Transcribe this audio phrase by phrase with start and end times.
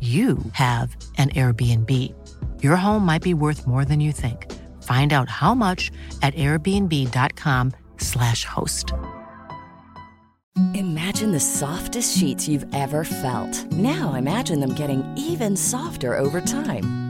[0.00, 2.14] you have an Airbnb.
[2.62, 4.50] Your home might be worth more than you think.
[4.82, 5.90] Find out how much
[6.22, 8.94] at airbnb.com/slash host.
[10.74, 13.70] Imagine the softest sheets you've ever felt.
[13.72, 17.09] Now imagine them getting even softer over time.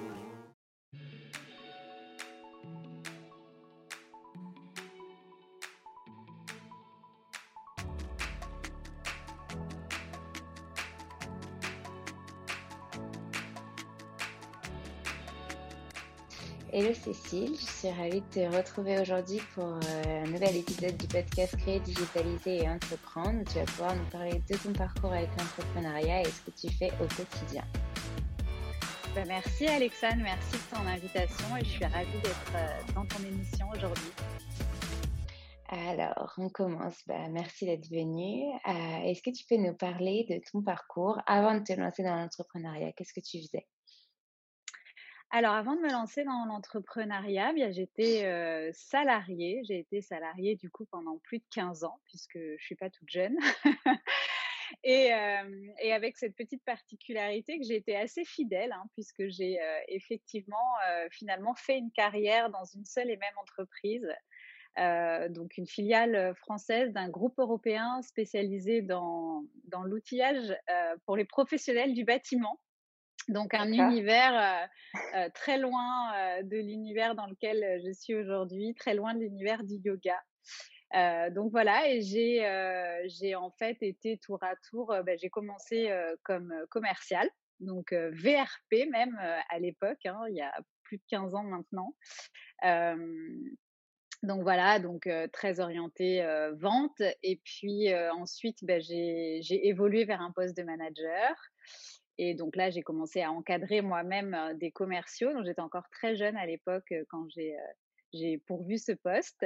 [16.81, 21.05] Hello Cécile, je suis ravie de te retrouver aujourd'hui pour euh, un nouvel épisode du
[21.05, 23.43] podcast Créer, Digitaliser et Entreprendre.
[23.47, 26.91] Tu vas pouvoir nous parler de ton parcours avec l'entrepreneuriat et ce que tu fais
[26.99, 27.63] au quotidien.
[29.13, 33.23] Bah, merci Alexandre, merci de ton invitation et je suis ravie d'être euh, dans ton
[33.25, 34.11] émission aujourd'hui.
[35.69, 36.97] Alors, on commence.
[37.05, 38.51] Bah, merci d'être venu.
[38.67, 42.15] Euh, est-ce que tu peux nous parler de ton parcours avant de te lancer dans
[42.15, 42.91] l'entrepreneuriat?
[42.93, 43.67] Qu'est-ce que tu faisais?
[45.33, 49.61] Alors, avant de me lancer dans l'entrepreneuriat, j'étais salariée.
[49.63, 53.09] J'ai été salariée du coup pendant plus de 15 ans, puisque je suis pas toute
[53.09, 53.37] jeune.
[54.83, 55.11] et,
[55.79, 60.57] et, avec cette petite particularité que j'ai été assez fidèle, hein, puisque j'ai effectivement
[61.11, 64.09] finalement fait une carrière dans une seule et même entreprise.
[65.33, 69.45] donc une filiale française d'un groupe européen spécialisé dans
[69.85, 70.53] l'outillage
[71.05, 72.59] pour les professionnels du bâtiment.
[73.31, 74.67] Donc un univers
[75.15, 79.19] euh, très loin euh, de l'univers dans lequel euh, je suis aujourd'hui, très loin de
[79.19, 80.19] l'univers du yoga.
[81.31, 82.43] donc voilà, et j'ai
[83.07, 84.93] j'ai en fait été tour à tour.
[85.05, 85.89] Ben, j'ai commencé
[86.23, 87.29] comme commercial,
[87.61, 89.17] donc VRP même
[89.49, 90.53] à l'époque, hein, il y a
[90.83, 91.95] plus de 15 ans maintenant.
[94.23, 96.21] donc voilà, donc très orienté
[96.59, 97.01] vente.
[97.23, 101.33] Et puis ensuite, ben, j'ai évolué vers un poste de manager.
[102.17, 105.33] Et donc là, j'ai commencé à encadrer moi-même des commerciaux.
[105.33, 107.27] Donc j'étais encore très jeune à l'époque quand
[108.13, 109.45] j'ai pourvu ce poste.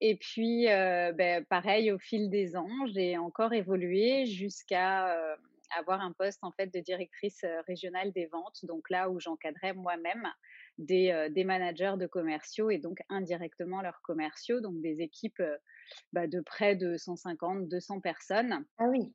[0.00, 5.36] Et puis, ben, pareil, au fil des ans, j'ai encore évolué jusqu'à
[5.78, 10.28] avoir un poste en fait de directrice régionale des ventes, donc là où j'encadrais moi-même
[10.78, 15.42] des, des, managers de commerciaux et donc indirectement leurs commerciaux, donc des équipes
[16.12, 18.64] bah, de près de 150, 200 personnes.
[18.78, 19.12] Ah oui.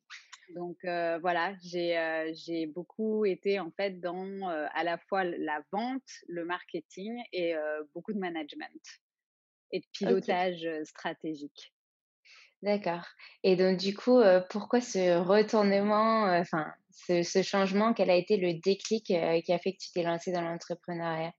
[0.56, 7.22] Donc voilà, j'ai beaucoup été en fait dans à la fois la vente, le marketing
[7.34, 7.54] et
[7.94, 8.82] beaucoup de management
[9.72, 11.74] et de pilotage stratégique.
[12.64, 13.06] D'accord.
[13.44, 14.20] Et donc du coup,
[14.50, 19.74] pourquoi ce retournement, enfin ce, ce, changement, quel a été le déclic qui a fait
[19.74, 21.34] que tu t'es lancé dans l'entrepreneuriat?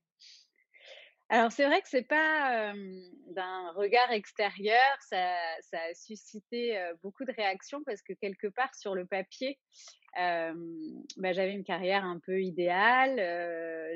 [1.29, 2.73] Alors c'est vrai que c'est pas
[3.27, 5.17] d'un regard extérieur, ça,
[5.73, 9.59] a suscité beaucoup de réactions parce que quelque part sur le papier,
[10.15, 13.17] bah, j'avais une carrière un peu idéale,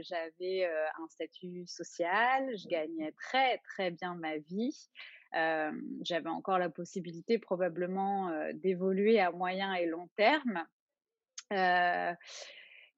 [0.04, 4.90] j'avais un statut social, je gagnais très très bien ma vie,
[5.34, 10.66] j'avais encore la possibilité probablement d'évoluer à moyen et long terme.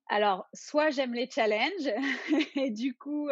[0.08, 1.92] Alors, soit j'aime les challenges
[2.56, 3.30] et du coup,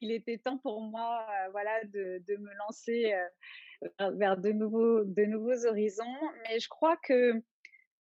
[0.00, 3.14] il était temps pour moi, voilà, de, me lancer
[3.98, 6.18] vers de nouveaux, de nouveaux horizons.
[6.48, 7.40] Mais je crois que,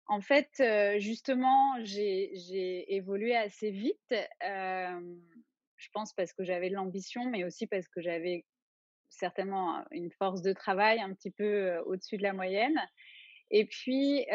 [0.08, 0.50] en fait,
[0.98, 4.16] justement, j'ai évolué assez vite.
[4.42, 8.46] je pense parce que j'avais de l'ambition, mais aussi parce que j'avais
[9.10, 12.80] certainement une force de travail un petit peu au-dessus de la moyenne.
[13.52, 14.26] Et puis,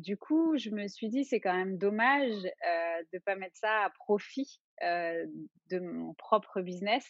[0.00, 3.84] du coup, je me suis dit, c'est quand même dommage de ne pas mettre ça
[3.84, 7.06] à profit de mon propre business.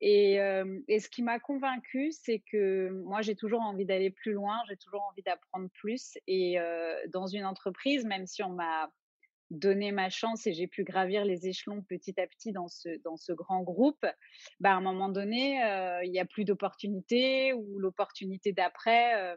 [0.00, 4.76] Et, ce qui m'a convaincue, c'est que moi, j'ai toujours envie d'aller plus loin, j'ai
[4.76, 6.14] toujours envie d'apprendre plus.
[6.26, 6.56] Et
[7.12, 8.90] dans une entreprise, même si on m'a
[9.50, 13.18] donné ma chance et j'ai pu gravir les échelons petit à petit dans ce, dans
[13.18, 14.06] ce grand groupe,
[14.60, 15.60] bah, à un moment donné,
[16.04, 19.36] il n'y a plus d'opportunités ou l'opportunité d'après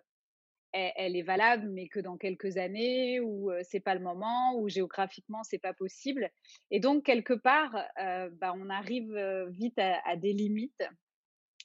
[0.75, 5.43] elle, est valable, mais que dans quelques années, où c'est pas le moment, où géographiquement
[5.43, 6.29] c'est pas possible.
[6.71, 9.15] Et donc quelque part, bah, on arrive
[9.49, 10.83] vite à, des limites.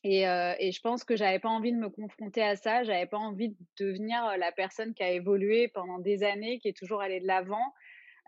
[0.05, 2.85] Et, et, je pense que j'avais pas envie de me confronter à ça.
[2.85, 6.77] J'avais pas envie de devenir la personne qui a évolué pendant des années, qui est
[6.77, 7.73] toujours allée de l'avant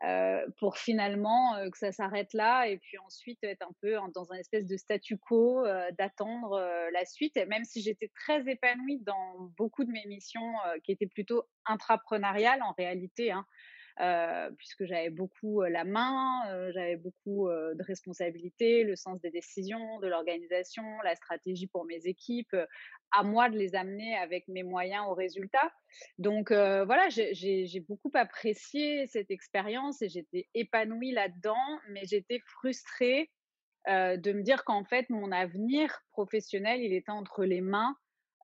[0.05, 4.33] euh, pour finalement euh, que ça s'arrête là et puis ensuite être un peu dans
[4.33, 6.61] un espèce de statu quo, euh, d'attendre
[6.93, 7.37] la suite.
[7.37, 12.63] Et même si j'étais très épanouie dans beaucoup de mes missions qui étaient plutôt intrapreneuriales
[12.63, 13.47] en réalité, hein,
[14.57, 16.43] puisque j'avais beaucoup la main,
[16.73, 22.57] j'avais beaucoup de responsabilités, le sens des décisions, de l'organisation, la stratégie pour mes équipes,
[23.11, 25.73] à moi de les amener avec mes moyens au résultat.
[26.19, 33.31] Donc voilà, j'ai beaucoup apprécié cette expérience et j'étais épanouie là-dedans, mais j'étais frustrée
[33.87, 37.97] de me dire qu'en fait, mon avenir professionnel, il était entre les mains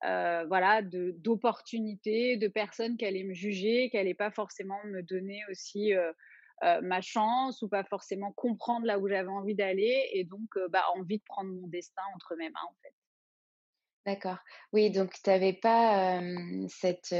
[0.04, 5.40] euh, voilà, d'opportunités, de, personnes qui allaient me juger, qui n'allaient pas forcément me donner
[5.50, 6.12] aussi euh,
[6.62, 10.84] euh, ma chance ou pas forcément comprendre là où j'avais envie d'aller et donc bah,
[10.96, 12.60] envie de prendre mon destin entre mes mains.
[14.06, 14.38] D'accord.
[14.72, 16.20] Oui, donc tu n'avais pas
[16.68, 17.14] cette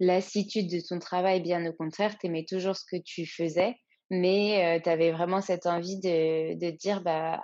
[0.00, 3.76] lassitude de ton travail, bien au contraire, tu aimais toujours ce que tu faisais,
[4.10, 7.42] mais tu avais vraiment cette envie de, de dire, bah,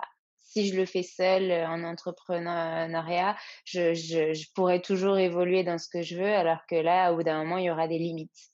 [0.57, 6.01] si je le fais seul en entrepreneuriat, je, je, pourrais toujours évoluer dans ce que
[6.01, 8.51] je veux, alors que là, au bout d'un moment, il y aura des limites.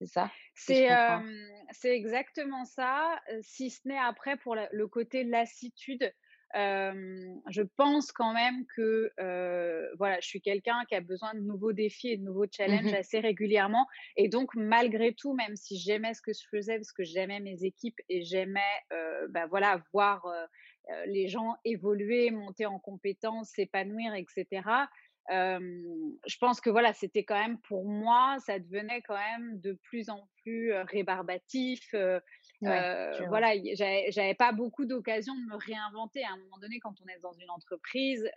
[0.00, 0.30] C'est ça?
[0.54, 0.88] C'est
[1.70, 6.12] c'est exactement ça, si ce n'est après pour le côté lassitude.
[6.54, 9.12] je pense quand même que
[9.96, 12.94] voilà, je suis quelqu'un qui a besoin de nouveaux défis et de nouveaux mmh challenges
[12.94, 13.86] assez régulièrement.
[14.16, 17.64] Et donc, malgré tout, même si j'aimais ce que je faisais, parce que j'aimais mes
[17.64, 18.60] équipes et j'aimais
[19.30, 20.46] bah, voilà, voir euh,
[21.06, 24.62] les gens évoluer, monter en compétences, s'épanouir, etc.
[25.30, 30.08] je pense que voilà, c'était quand même pour moi, ça devenait quand même de plus
[30.08, 31.94] en plus rébarbatif.
[32.62, 36.24] voilà, j'avais pas beaucoup d'occasions de me réinventer.
[36.24, 38.28] À un moment donné, quand on est dans une entreprise,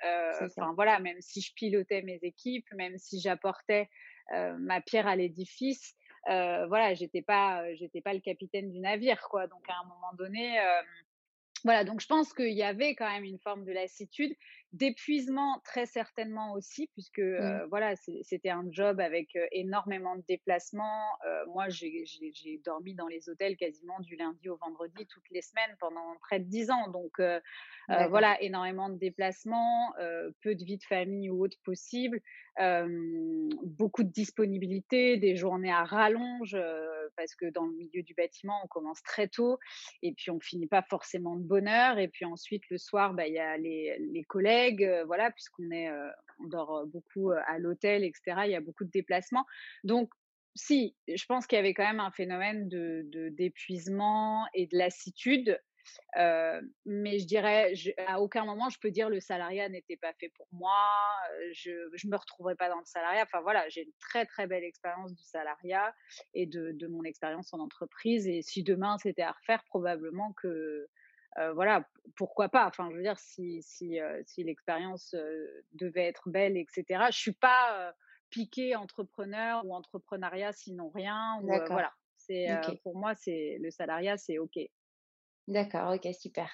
[0.42, 3.90] enfin voilà, même si je pilotais mes équipes, même si j'apportais
[4.60, 9.48] ma pierre à l'édifice, voilà, j'étais pas, j'étais pas le capitaine du navire, quoi.
[9.48, 10.60] Donc à un moment donné,
[11.64, 14.34] voilà, donc je pense qu'il y avait quand même une forme de lassitude,
[14.74, 17.66] d'épuisement très certainement aussi, puisque mmh.
[17.70, 21.06] voilà, c'était un job avec énormément de déplacements.
[21.54, 22.06] moi, j'ai
[22.64, 26.46] dormi dans les hôtels quasiment du lundi au vendredi toutes les semaines pendant près de
[26.46, 26.90] dix ans.
[26.90, 27.22] Donc
[27.88, 29.94] voilà, énormément de déplacements,
[30.42, 32.22] peu de vie de famille ou autre possible,
[32.58, 36.58] beaucoup de disponibilité, des journées à rallonge,
[37.16, 39.60] parce que dans le milieu du bâtiment, on commence très tôt
[40.02, 41.98] et puis on finit pas forcément de bonne heure.
[41.98, 44.61] Et puis ensuite, le soir, bah, il y a les, les collègues,
[45.06, 45.90] voilà, puisqu'on est,
[46.40, 48.42] on dort beaucoup à l'hôtel, etc.
[48.46, 49.46] Il y a beaucoup de déplacements.
[49.84, 50.12] Donc,
[50.56, 55.60] si, je pense qu'il y avait quand même un phénomène de d'épuisement et de lassitude
[56.86, 57.74] mais je dirais,
[58.08, 60.80] à aucun moment je peux dire le salariat n'était pas fait pour moi,
[61.54, 63.24] je ne me retrouverai pas dans le salariat.
[63.24, 65.94] Enfin voilà, j'ai une très très belle expérience du salariat
[66.34, 68.28] et de, de mon expérience en entreprise.
[68.28, 70.88] Et si demain c'était à refaire, probablement que
[71.54, 72.66] voilà, pourquoi pas?
[72.68, 75.16] Enfin, je veux dire, si si, si l'expérience
[75.74, 76.86] devait être belle, etc.
[77.12, 77.94] Je suis pas
[78.30, 81.40] piquée entrepreneur ou entrepreneuriat sinon rien.
[81.42, 82.48] Ou, voilà, c'est
[82.84, 84.60] pour moi c'est le salariat, c'est ok.
[85.48, 86.50] D'accord, ok, super.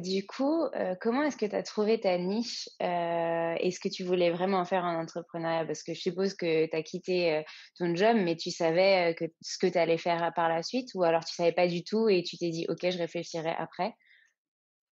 [0.00, 0.64] du coup,
[1.00, 5.02] comment est-ce que tu as trouvé ta niche Est-ce que tu voulais vraiment faire un
[5.02, 5.66] entrepreneuriat?
[5.66, 7.44] Parce que je suppose que tu as quitté
[7.78, 11.02] ton job, mais tu savais que ce que tu allais faire par la suite, ou
[11.02, 13.92] alors tu savais pas du tout et tu t'es dit, ok, je réfléchirai après?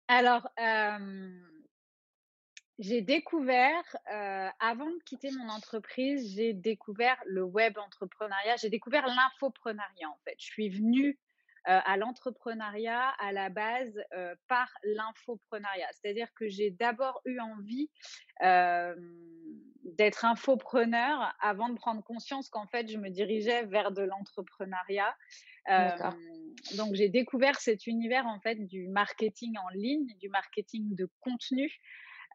[0.08, 0.48] Alors,
[2.80, 3.84] j'ai découvert,
[4.60, 10.36] avant de quitter mon entreprise, j'ai découvert le web entrepreneuriat, j'ai découvert l'infoprenariat en fait.
[10.38, 11.27] Je suis venue euh,
[11.68, 15.88] à l'entrepreneuriat à la base euh, par l'infoprenariat.
[15.94, 17.90] C'est-à-dire que j'ai d'abord eu envie
[18.42, 18.96] euh,
[19.84, 25.16] d'être infopreneur avant de prendre conscience qu'en fait, je me dirigeais vers de l'entrepreneuriat.
[26.78, 31.70] donc, j'ai découvert cet univers en fait du marketing en ligne, du marketing de contenu.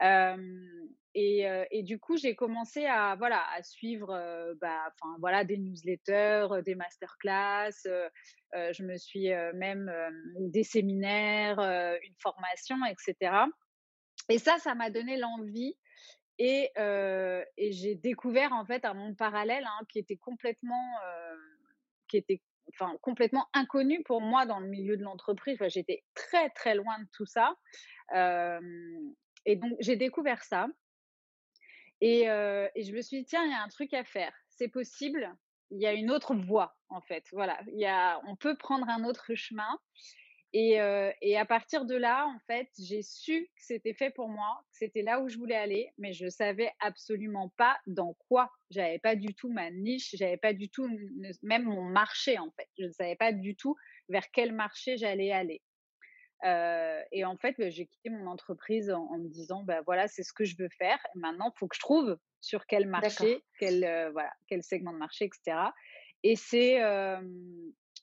[0.00, 4.08] Et, du coup, j'ai commencé à voilà à suivre
[4.61, 7.70] bah, voilà des newsletters, des masterclass.
[8.52, 9.92] je me suis même
[10.38, 13.34] des séminaires, une formation, etc.
[14.28, 15.76] Et ça, ça m'a donné l'envie.
[16.38, 20.96] Et, et j'ai découvert en fait un monde parallèle hein, qui était complètement
[22.08, 25.58] qui était enfin complètement inconnu pour moi dans le milieu de l'entreprise.
[25.68, 27.54] J'étais très très loin de tout ça.
[29.46, 30.68] Et donc j'ai découvert ça.
[32.00, 34.32] Et, je me suis dit, tiens, il y a un truc à faire.
[34.49, 35.32] C'est possible.
[35.70, 37.25] Il y a une autre voie, en fait.
[37.32, 37.61] Voilà.
[37.68, 39.78] Il y a, on peut prendre un autre chemin.
[40.52, 44.78] Et, à partir de là, en fait, j'ai su que c'était fait pour moi, que
[44.78, 48.50] c'était là où je voulais aller, mais je savais absolument pas dans quoi.
[48.70, 50.88] J'avais pas du tout ma niche, j'avais pas du tout
[51.42, 52.68] même mon marché, en fait.
[52.78, 53.76] Je ne savais pas du tout
[54.08, 55.62] vers quel marché j'allais aller
[56.44, 60.32] et en fait, bah, j'ai quitté mon entreprise en, me disant, bah, voilà, c'est ce
[60.32, 60.99] que je veux faire.
[61.14, 63.80] Et maintenant, il faut que je trouve sur quel marché, quel,
[64.12, 65.56] voilà, quel segment de marché, etc.
[66.22, 66.80] Et c'est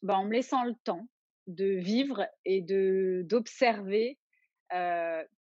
[0.01, 1.08] bah, en me laissant le temps
[1.48, 4.17] de vivre et de d'observer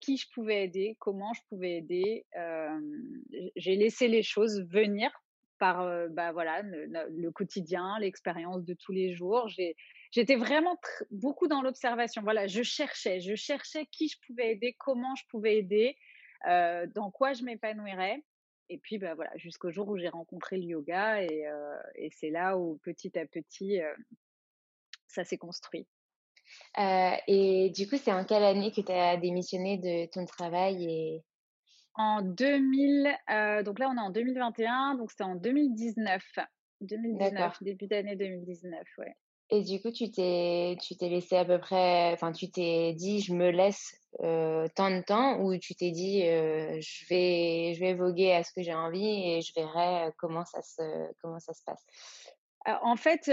[0.00, 2.26] qui je pouvais aider, comment je pouvais aider.
[3.56, 5.10] j'ai laissé les choses venir
[5.58, 9.48] par bah, voilà, le, le quotidien, l'expérience de tous les jours.
[9.48, 9.74] J'ai
[10.14, 10.78] j'étais vraiment
[11.10, 12.22] beaucoup dans l'observation.
[12.22, 15.96] Voilà, je cherchais, je cherchais qui je pouvais aider, comment je pouvais aider,
[16.48, 18.22] euh, dans quoi je m'épanouirais.
[18.70, 22.30] Et puis, bah, voilà, jusqu'au jour où j'ai rencontré le yoga et, euh, et c'est
[22.30, 23.92] là où petit à petit, euh,
[25.08, 25.86] ça s'est construit.
[26.78, 31.24] et du coup, c'est en quelle année que tu as démissionné de ton travail et...
[31.96, 33.04] En 2000,
[33.64, 36.24] donc là on est en 2021, donc c'était en 2019.
[36.80, 39.14] 2019, début d'année 2019, ouais.
[39.50, 43.20] Et du coup, tu t'es, tu t'es laissé à peu près, enfin, tu t'es dit,
[43.20, 48.32] je me laisse tant de temps, ou tu t'es dit, je vais, je vais voguer
[48.32, 50.82] à ce que j'ai envie et je verrai comment ça se,
[51.20, 51.84] comment ça se passe?
[52.66, 53.30] en fait,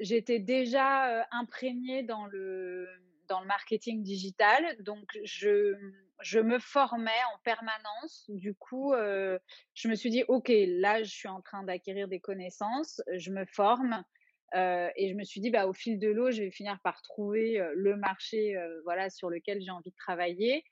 [0.00, 2.88] j'étais déjà imprégnée dans le,
[3.28, 5.74] dans le marketing digital, donc je,
[6.20, 8.26] je me formais en permanence.
[8.28, 13.02] Du coup, je me suis dit, ok, là, je suis en train d'acquérir des connaissances,
[13.16, 14.04] je me forme.
[14.54, 17.02] Euh, et je me suis dit, bah, au fil de l'eau, je vais finir par
[17.02, 20.64] trouver euh, le marché euh, voilà, sur lequel j'ai envie de travailler.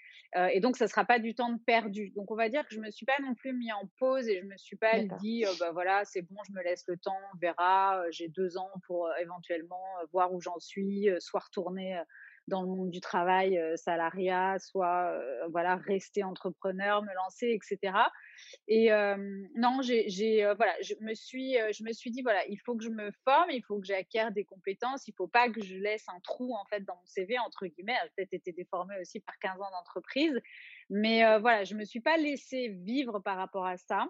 [0.52, 2.11] et donc, ça ne sera pas du temps de perdu.
[2.11, 4.28] Donc, on va dire que je ne me suis pas non plus mis en pause
[4.28, 6.97] et je ne me suis pas dit, bah, voilà, c'est bon, je me laisse le
[6.97, 8.02] temps, on verra.
[8.11, 9.82] J'ai deux ans pour éventuellement
[10.12, 11.99] voir où j'en suis, soit retourner
[12.49, 15.12] dans le monde du travail, salariat, soit
[15.50, 17.95] voilà rester entrepreneur, me lancer, etc.
[18.67, 18.90] Et
[19.55, 22.90] non, j'ai voilà, je me suis je me suis dit voilà, il faut que je
[22.90, 26.21] me forme, il faut que j'acquière des compétences, il faut pas que je laisse un
[26.21, 27.97] trou en fait dans mon CV entre guillemets.
[28.02, 30.38] J'ai peut-être été déformée aussi par 15 ans d'entreprise,
[30.90, 34.09] mais voilà, je me suis pas laissée vivre par rapport à ça.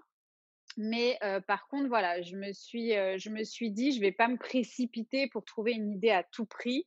[0.76, 1.18] Mais
[1.48, 5.26] par contre, voilà, je me suis, je me suis dit, je vais pas me précipiter
[5.28, 6.86] pour trouver une idée à tout prix.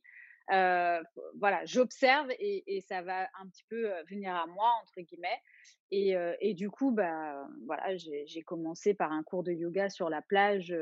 [0.50, 1.00] Euh,
[1.38, 5.40] voilà, j'observe et, ça va un petit peu venir à moi entre guillemets.
[5.90, 10.74] Et, du coup, bah voilà, j'ai commencé par un cours de yoga sur la plage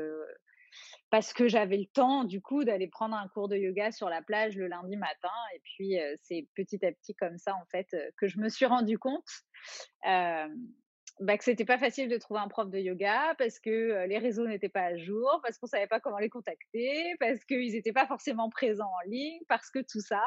[1.09, 4.21] parce que j'avais le temps du coup d'aller prendre un cours de yoga sur la
[4.21, 5.33] plage le lundi matin.
[5.55, 7.87] Et puis c'est petit à petit comme ça en fait
[8.17, 9.27] que je me suis rendu compte.
[11.19, 14.47] Bah, que c'était pas facile de trouver un prof de yoga parce que les réseaux
[14.47, 18.07] n'étaient pas à jour, parce qu'on savait pas comment les contacter, parce qu'ils n'étaient pas
[18.07, 20.23] forcément présents en ligne, parce que tout ça.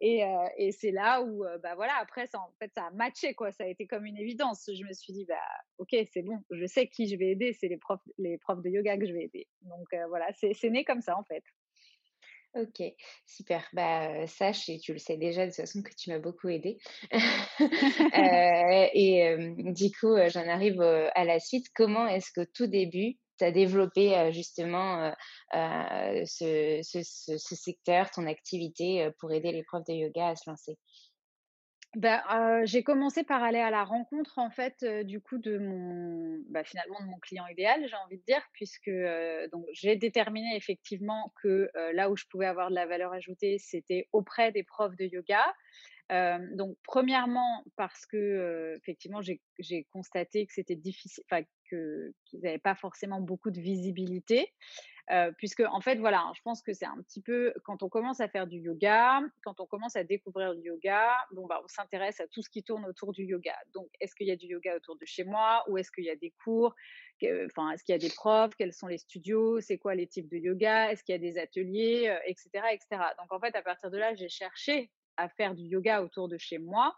[0.00, 0.22] Et,
[0.58, 3.52] et c'est là où, bah voilà, après ça, en fait, ça a matché quoi.
[3.52, 4.68] Ça a été comme une évidence.
[4.72, 5.34] Je me suis dit, bah
[5.78, 8.68] ok, c'est bon, je sais qui je vais aider, c'est les profs, les profs de
[8.68, 9.46] yoga que je vais aider.
[9.62, 11.44] Donc voilà, c'est né comme ça en fait.
[12.56, 12.82] Ok,
[13.26, 13.68] super.
[13.74, 16.78] Bah, sache, et tu le sais déjà de toute façon, que tu m'as beaucoup aidé.
[18.94, 21.66] et du coup, j'en arrive à la suite.
[21.74, 25.12] Comment est-ce qu'au tout début, tu as développé justement
[25.52, 30.78] ce, ce, secteur, ton activité pour aider les profs de yoga à se lancer?
[31.94, 32.22] Ben,
[32.64, 37.00] j'ai commencé par aller à la rencontre en fait du coup de mon bah, finalement
[37.00, 38.90] de mon client idéal, j'ai envie de dire, puisque
[39.52, 44.08] donc j'ai déterminé effectivement que là où je pouvais avoir de la valeur ajoutée, c'était
[44.12, 45.44] auprès des profs de yoga.
[46.10, 53.20] Donc premièrement parce que effectivement j'ai constaté que c'était difficile, enfin qu'ils n'avaient pas forcément
[53.20, 54.52] beaucoup de visibilité
[55.38, 58.28] puisque en fait voilà, je pense que c'est un petit peu quand on commence à
[58.28, 62.26] faire du yoga, quand on commence à découvrir du yoga, bon bah on s'intéresse à
[62.28, 63.54] tout ce qui tourne autour du yoga.
[63.72, 66.10] Donc est-ce qu'il y a du yoga autour de chez moi ou est-ce qu'il y
[66.10, 66.74] a des cours
[67.46, 68.54] Enfin, est-ce qu'il y a des profs?
[68.56, 69.60] Quels sont les studios?
[69.60, 70.92] C'est quoi les types de yoga?
[70.92, 73.02] Est-ce qu'il y a des ateliers, etc., etc.
[73.18, 76.38] Donc en fait, à partir de là, j'ai cherché à faire du yoga autour de
[76.38, 76.94] chez moi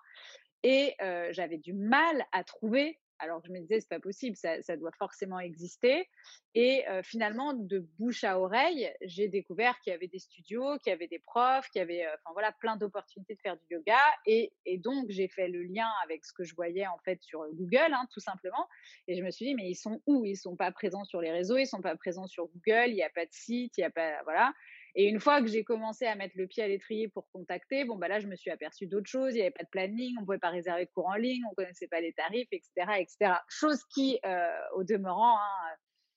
[0.62, 0.94] et
[1.30, 5.40] j'avais du mal à trouver alors je me disais c'est pas possible, ça, doit forcément
[5.40, 6.08] exister.
[6.54, 10.94] Et finalement, de bouche à oreille, j'ai découvert qu'il y avait des studios, qu'il y
[10.94, 13.98] avait des profs, qu'il y avait, enfin voilà, plein d'opportunités de faire du yoga.
[14.26, 17.92] Et, donc j'ai fait le lien avec ce que je voyais en fait sur Google,
[17.92, 18.68] hein, tout simplement.
[19.08, 20.25] Et je me suis dit mais ils sont où?
[20.25, 23.02] Ils sont pas présents sur les réseaux, ils sont pas présents sur Google, il n'y
[23.02, 24.52] a pas de site, il n'y a pas, voilà.
[25.00, 27.94] Et une fois que j'ai commencé à mettre le pied à l'étrier pour contacter, bon,
[27.94, 29.30] bah là, je me suis aperçue d'autres choses.
[29.30, 31.40] Il n'y avait pas de planning, on ne pouvait pas réserver de cours en ligne,
[31.46, 33.34] on ne connaissait pas les tarifs, etc., etc.
[33.48, 35.76] Chose qui, euh, au demeurant, hein,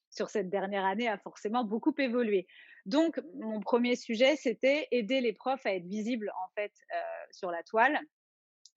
[0.10, 2.48] sur cette dernière année, a forcément beaucoup évolué.
[2.88, 6.98] Donc, mon premier sujet, c'était aider les profs à être visibles, en fait, euh,
[7.30, 8.00] sur la toile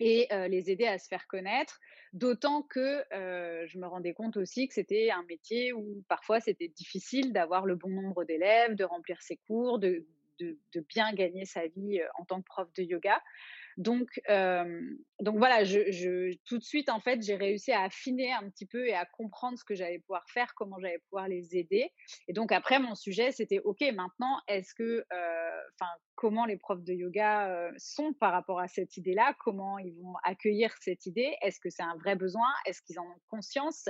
[0.01, 1.81] et les aider à se faire connaître.
[2.13, 7.33] D'autant que je me rendais compte aussi que c'était un métier où parfois c'était difficile
[7.33, 10.05] d'avoir le bon nombre d'élèves, de remplir ses cours, de,
[10.41, 13.23] de, bien gagner sa vie en tant que prof de yoga.
[13.77, 14.09] Donc,
[15.21, 15.65] donc voilà,
[16.45, 19.59] tout de suite, en fait, j'ai réussi à affiner un petit peu et à comprendre
[19.59, 21.91] ce que j'allais pouvoir faire, comment j'allais pouvoir les aider.
[22.29, 26.93] Et donc après, mon sujet, c'était OK, maintenant, est-ce que, enfin, comment les profs de
[26.93, 29.35] yoga sont par rapport à cette idée-là?
[29.41, 31.35] Comment ils vont accueillir cette idée?
[31.43, 32.49] Est-ce que c'est un vrai besoin?
[32.67, 33.89] Est-ce qu'ils en ont conscience?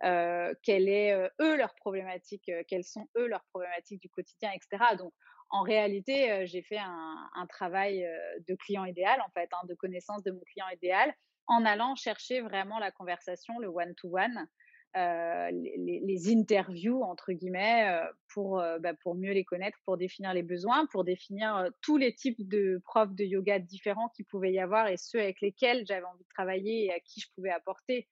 [0.00, 4.96] Quelle est eux leur problématique, quelles sont eux leurs problématiques du quotidien, etc.
[4.96, 5.12] Donc
[5.50, 8.06] en réalité, j'ai fait un, travail
[8.46, 11.12] de client idéal, en fait, hein, de connaissance de mon client idéal,
[11.46, 14.46] en allant chercher vraiment la conversation, le one-to-one,
[14.94, 17.98] les, interviews, entre guillemets,
[18.32, 22.46] pour, bah, pour mieux les connaître, pour définir les besoins, pour définir tous les types
[22.46, 26.24] de profs de yoga différents qu'il pouvait y avoir et ceux avec lesquels j'avais envie
[26.24, 28.06] de travailler et à qui je pouvais apporter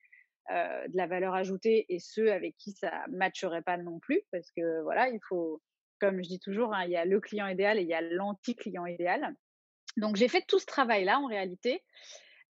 [0.48, 4.82] de la valeur ajoutée et ceux avec qui ça matcherait pas non plus, parce que
[4.82, 5.60] voilà, il faut
[6.00, 8.00] comme je dis toujours, hein, il y a le client idéal et il y a
[8.00, 9.34] l'anti-client idéal.
[9.96, 11.82] Donc j'ai fait tout ce travail-là en réalité.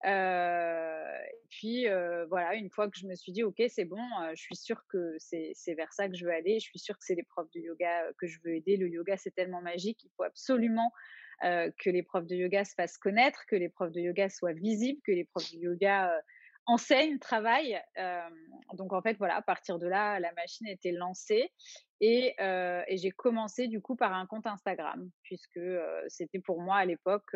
[0.05, 1.17] Euh,
[1.49, 4.41] puis euh, voilà, une fois que je me suis dit, ok, c'est bon, euh, je
[4.41, 7.15] suis sûre que c'est vers ça que je veux aller, je suis sûre que c'est
[7.15, 8.77] les profs de yoga que je veux aider.
[8.77, 10.91] Le yoga, c'est tellement magique, il faut absolument
[11.41, 15.01] que les profs de yoga se fassent connaître, que les profs de yoga soient visibles,
[15.05, 16.13] que les profs de yoga
[16.65, 17.82] enseigne, travaille.
[18.73, 21.51] donc en fait, voilà, à partir de là, la machine était lancée
[22.01, 22.36] et,
[22.89, 25.60] j'ai commencé du coup par un compte Instagram, puisque
[26.08, 27.36] c'était pour moi à l'époque,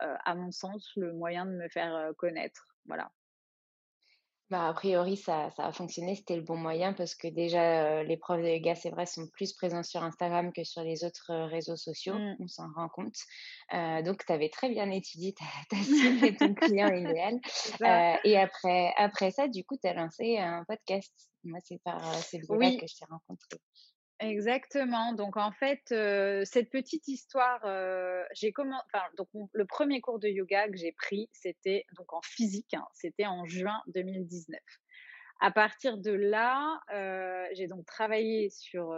[0.00, 2.66] à mon sens, le moyen de me faire connaître.
[2.86, 3.10] Voilà.
[4.50, 8.16] Bah, a priori, ça, ça a fonctionné, c'était le bon moyen parce que déjà, les
[8.16, 11.76] profs de yoga, c'est vrai, sont plus présents sur Instagram que sur les autres réseaux
[11.76, 12.36] sociaux, mmh.
[12.40, 13.14] on s'en rend compte.
[14.04, 17.38] donc, tu avais très bien étudié ta, ta cible et ton client idéal.
[18.24, 21.12] et après, après ça, du coup, tu as lancé un podcast.
[21.44, 23.56] Moi, c'est par ces biais que je t'ai rencontré.
[24.20, 25.14] Exactement.
[25.14, 25.80] Donc en fait,
[26.44, 27.60] cette petite histoire,
[28.34, 28.84] j'ai commencé.
[28.92, 32.74] Enfin, donc le premier cours de yoga que j'ai pris, c'était donc en physique.
[32.74, 34.60] Hein, c'était en juin 2019.
[35.40, 36.80] À partir de là,
[37.54, 38.94] j'ai donc travaillé sur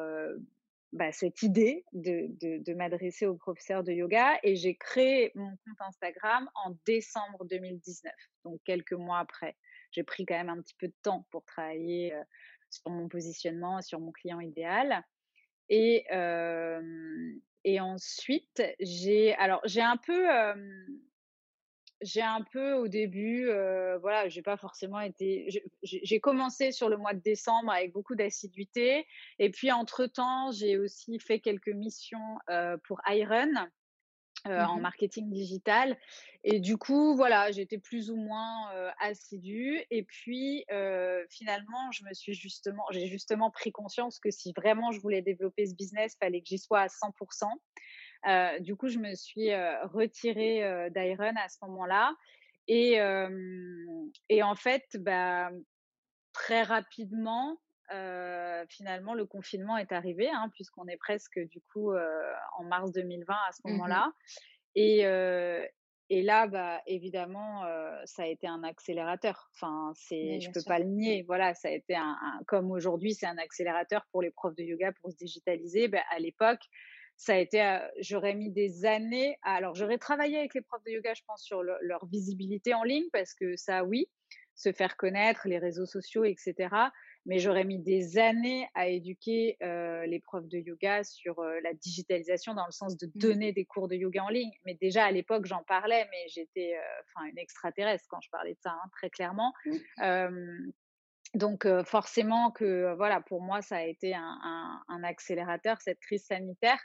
[0.93, 2.27] bah, cette idée de,
[2.63, 8.13] de m'adresser aux professeurs de yoga et j'ai créé mon compte Instagram en décembre 2019,
[8.45, 9.57] donc quelques mois après.
[9.93, 12.13] J'ai pris quand même un petit peu de temps pour travailler
[12.73, 15.05] sur mon positionnement, sur mon client idéal.
[15.69, 16.05] Et,
[17.65, 20.27] et ensuite, j'ai alors j'ai un peu
[22.03, 23.47] j'ai un peu au début,
[24.01, 25.49] voilà, j'ai pas forcément été.
[25.83, 29.07] J'ai commencé sur le mois de décembre avec beaucoup d'assiduité,
[29.39, 32.39] et puis entre temps, j'ai aussi fait quelques missions
[32.85, 33.55] pour Iron.
[34.49, 35.97] Euh, en mmh marketing digital.
[36.43, 39.81] Et du coup, voilà, j'étais plus ou moins euh, assidue.
[39.93, 44.91] Et puis, euh, finalement, je me suis justement, j'ai justement pris conscience que si vraiment
[44.91, 47.47] je voulais développer ce business, fallait que j'y sois à 100%.
[48.27, 52.13] Euh, du coup, je me suis retirée d'Iron à ce moment-là.
[52.67, 52.99] Et,
[54.29, 55.51] et en fait, bah,
[56.33, 57.59] très rapidement,
[58.69, 63.53] finalement, le confinement est arrivé, hein, puisqu'on est presque du coup en mars 2020 à
[63.53, 64.13] ce mmh moment-là.
[64.75, 65.01] Et,
[66.11, 67.63] et là, bah, évidemment,
[68.05, 69.51] ça a été un accélérateur.
[69.55, 71.25] Enfin, c'est, je peux pas le nier.
[71.27, 74.93] Voilà, ça a été un, comme aujourd'hui, c'est un accélérateur pour les profs de yoga
[75.01, 75.89] pour se digitaliser.
[75.89, 76.61] Bah, à l'époque,
[77.17, 79.39] ça a été, j'aurais mis des années.
[79.43, 83.09] alors, j'aurais travaillé avec les profs de yoga, je pense, sur leur visibilité en ligne,
[83.13, 84.09] parce que ça, oui,
[84.55, 86.69] se faire connaître, les réseaux sociaux, etc.
[87.25, 92.67] Mais j'aurais mis des années à éduquer les profs de yoga sur la digitalisation dans
[92.67, 93.11] le sens de mmh.
[93.15, 94.53] donner des cours de yoga en ligne.
[94.65, 98.61] Mais déjà à l'époque, j'en parlais, mais j'étais, enfin, une extraterrestre quand je parlais de
[98.61, 99.53] ça, hein, très clairement.
[101.35, 106.79] Donc forcément que voilà, pour moi, ça a été un, accélérateur, cette crise sanitaire.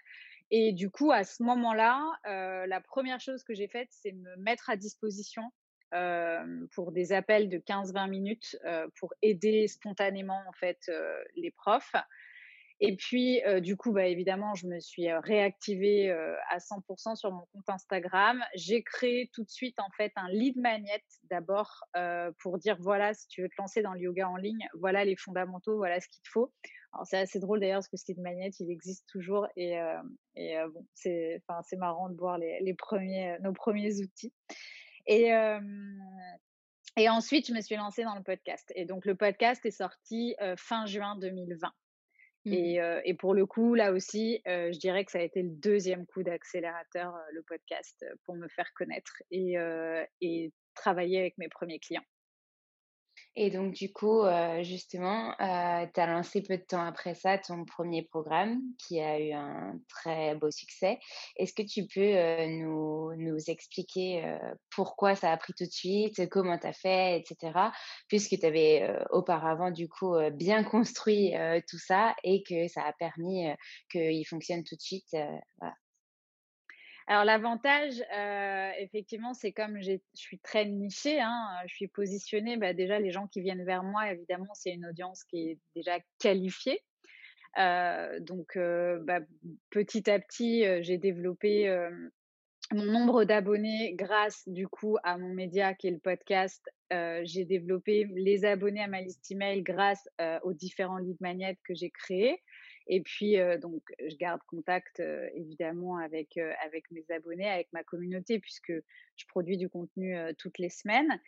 [0.50, 4.70] Et du coup, à ce moment-là, la première chose que j'ai faite, c'est me mettre
[4.70, 5.44] à disposition
[6.72, 8.58] pour des appels de 15-20 minutes
[9.00, 10.92] pour aider spontanément en fait
[11.36, 11.94] les profs.
[12.80, 17.68] Et puis, du coup, bah, évidemment, je me suis réactivée à 100% sur mon compte
[17.70, 18.44] Instagram.
[18.54, 21.86] J'ai créé tout de suite, en fait, un lead magnet d'abord
[22.40, 25.16] pour dire, voilà, si tu veux te lancer dans le yoga en ligne, voilà les
[25.16, 26.54] fondamentaux, voilà ce qu'il te faut.
[27.06, 29.48] C'est assez drôle d'ailleurs, parce que ce lead magnet, il existe toujours.
[29.56, 29.80] Et,
[30.36, 31.42] et bon, c'est
[31.78, 34.34] marrant de voir les premiers, nos premiers outils.
[35.08, 35.32] Et,
[36.98, 38.72] et ensuite, je me suis lancée dans le podcast.
[38.76, 41.68] Et donc, le podcast est sorti fin juin 2020.
[42.46, 42.54] Mmh
[43.04, 46.24] et, pour le coup, là aussi, je dirais que ça a été le deuxième coup
[46.24, 49.56] d'accélérateur, le podcast, pour me faire connaître et,
[50.22, 52.06] et travailler avec mes premiers clients.
[53.40, 57.38] Et donc, du coup, euh, justement, euh, tu as lancé peu de temps après ça
[57.38, 60.98] ton premier programme qui a eu un très beau succès.
[61.36, 64.38] Est-ce que tu peux euh, nous, nous, expliquer
[64.72, 67.70] pourquoi ça a pris tout de suite, comment tu as fait, etc.
[68.08, 71.34] Puisque tu avais auparavant, du coup, bien construit
[71.70, 73.46] tout ça et que ça a permis
[73.92, 75.16] qu'il fonctionne tout de suite.
[75.60, 75.76] Voilà.
[77.10, 82.74] Alors l'avantage, euh, effectivement, c'est comme je suis très nichée, hein, je suis positionnée, bah,
[82.74, 86.82] déjà les gens qui viennent vers moi, évidemment, c'est une audience qui est déjà qualifiée.
[87.60, 89.22] Euh, donc euh, bah,
[89.70, 91.74] petit à petit, j'ai développé
[92.74, 96.70] mon nombre d'abonnés grâce du coup à mon média qui est le podcast.
[96.92, 100.10] j'ai développé les abonnés à ma liste email grâce
[100.44, 102.44] aux différents lead magnets que j'ai créés.
[102.88, 105.02] Et puis, donc, je garde contact
[105.36, 110.70] évidemment avec, avec mes abonnés, avec ma communauté, puisque je produis du contenu toutes les
[110.70, 111.20] semaines.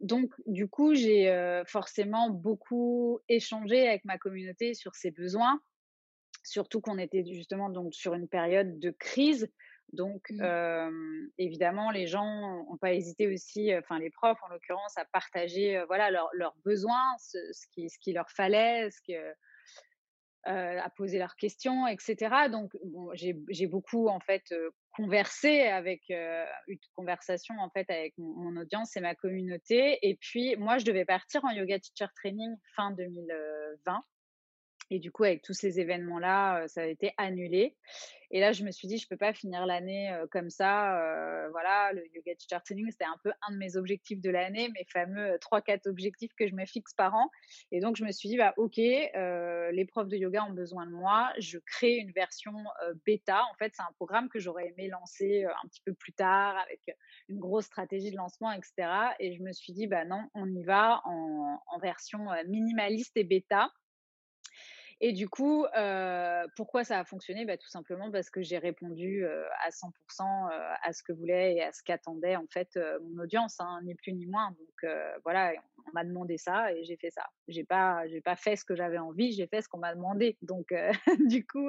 [0.00, 5.60] donc, du coup, j'ai forcément beaucoup échangé avec ma communauté sur ses besoins,
[6.44, 9.52] surtout qu'on était justement donc sur une période de crise.
[9.92, 11.28] Donc, mmh.
[11.36, 16.10] évidemment, les gens n'ont pas hésité aussi, enfin les profs en l'occurrence, à partager voilà
[16.10, 19.34] leurs besoins, ce, qui, ce qui leur fallait, ce que
[20.48, 22.48] euh, à poser leurs questions, etc.
[22.50, 24.54] Donc, bon, j'ai beaucoup en fait
[24.92, 29.98] conversé avec une conversation en fait avec mon, audience et ma communauté.
[30.02, 34.02] Et puis, moi, je devais partir en yoga teacher training fin 2020.
[34.92, 37.74] Et du coup, avec tous ces événements-là, ça a été annulé.
[38.30, 40.98] Et là, je me suis dit, je peux pas finir l'année comme ça.
[41.50, 44.84] voilà, le yoga teacher training, c'était un peu un de mes objectifs de l'année, mes
[44.92, 47.30] fameux 3-4 objectifs que je me fixe par an.
[47.70, 50.92] Et donc, je me suis dit, bah, OK, les profs de yoga ont besoin de
[50.92, 51.32] moi.
[51.38, 52.52] Je crée une version
[53.06, 53.40] bêta.
[53.50, 56.94] En fait, c'est un programme que j'aurais aimé lancer un petit peu plus tard avec
[57.30, 59.14] une grosse stratégie de lancement, etc.
[59.20, 63.70] Et je me suis dit, bah non, on y va en version minimaliste et bêta.
[65.04, 67.44] Et du coup, euh, pourquoi ça a fonctionné?
[67.44, 71.56] Bah, Tout simplement parce que j'ai répondu euh, à 100% euh, à ce que voulait
[71.56, 74.52] et à ce qu'attendait en fait mon audience, hein, ni plus ni moins.
[74.52, 74.92] Donc
[75.24, 75.52] voilà,
[75.88, 77.24] on m'a demandé ça et j'ai fait ça.
[77.48, 80.38] J'ai pas, j'ai pas fait ce que j'avais envie, j'ai fait ce qu'on m'a demandé.
[80.40, 80.72] Donc
[81.26, 81.68] du coup,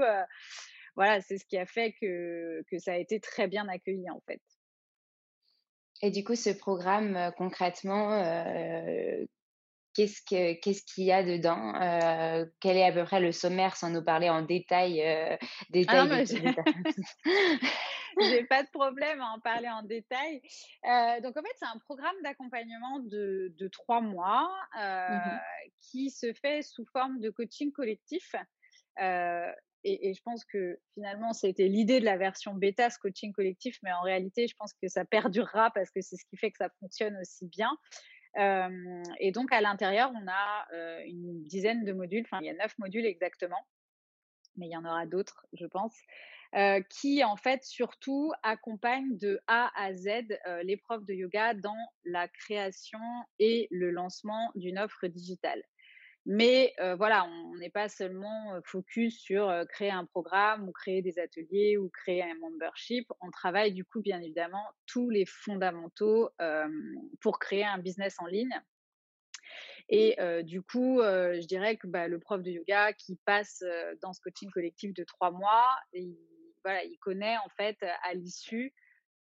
[0.96, 4.22] voilà, c'est ce qui a fait que, que ça a été très bien accueilli en
[4.28, 4.41] fait.
[6.04, 8.12] Et du coup, ce programme, concrètement,
[9.93, 11.73] qu'est-ce que qu'est-ce qu'il y a dedans
[12.60, 14.95] Quel est à peu près le sommaire sans nous parler en détail
[15.69, 16.23] détail, ah
[18.21, 20.41] J'ai pas de problème à en parler en détail.
[21.21, 25.39] donc en fait, c'est un programme d'accompagnement de, de, trois mois mmh
[25.91, 28.36] qui se fait sous forme de coaching collectif.
[29.84, 33.77] Et, et, je pense que finalement, c'était l'idée de la version bêta, ce coaching collectif,
[33.84, 36.58] mais en réalité, je pense que ça perdurera parce que c'est ce qui fait que
[36.58, 37.69] ça fonctionne aussi bien.
[38.38, 42.50] Euh, et donc, à l'intérieur, on a euh, une dizaine de modules, enfin, il y
[42.50, 43.67] a neuf modules exactement,
[44.56, 45.96] mais il y en aura d'autres, je pense,
[46.56, 50.10] euh, qui en fait surtout accompagnent de A à Z
[50.63, 53.00] les profs de yoga dans la création
[53.39, 55.63] et le lancement d'une offre digitale.
[56.26, 61.78] Mais voilà, on n'est pas seulement focus sur créer un programme ou créer des ateliers
[61.78, 63.12] ou créer un membership.
[63.20, 66.30] On travaille du coup, bien évidemment, tous les fondamentaux
[67.20, 68.58] pour créer un business en ligne.
[69.90, 73.62] Et du coup, je dirais que bah, le prof de yoga qui passe
[74.02, 75.76] dans ce coaching collectif de trois mois,
[76.64, 78.74] voilà, il connaît en fait à l'issue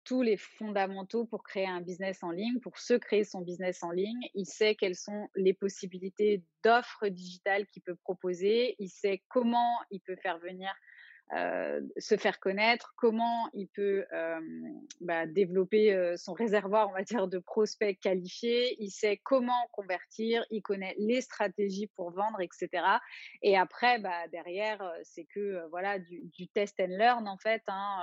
[0.09, 3.91] tous les fondamentaux pour créer un business en ligne, pour se créer son business en
[3.91, 4.23] ligne.
[4.33, 8.75] Il sait quelles sont les possibilités d'offres digitales qu'il peut proposer.
[8.79, 10.75] Il sait comment il peut faire venir,
[11.35, 14.41] euh, se faire connaître, comment il peut euh,
[15.03, 18.83] bah, développer euh, son réservoir, on va dire, de prospects qualifiés.
[18.83, 20.43] Il sait comment convertir.
[20.51, 22.83] Il connaît les stratégies pour vendre, etc.
[23.43, 27.63] Et après, bah, derrière, c'est que voilà du, du, test and learn en fait.
[27.67, 28.01] Hein,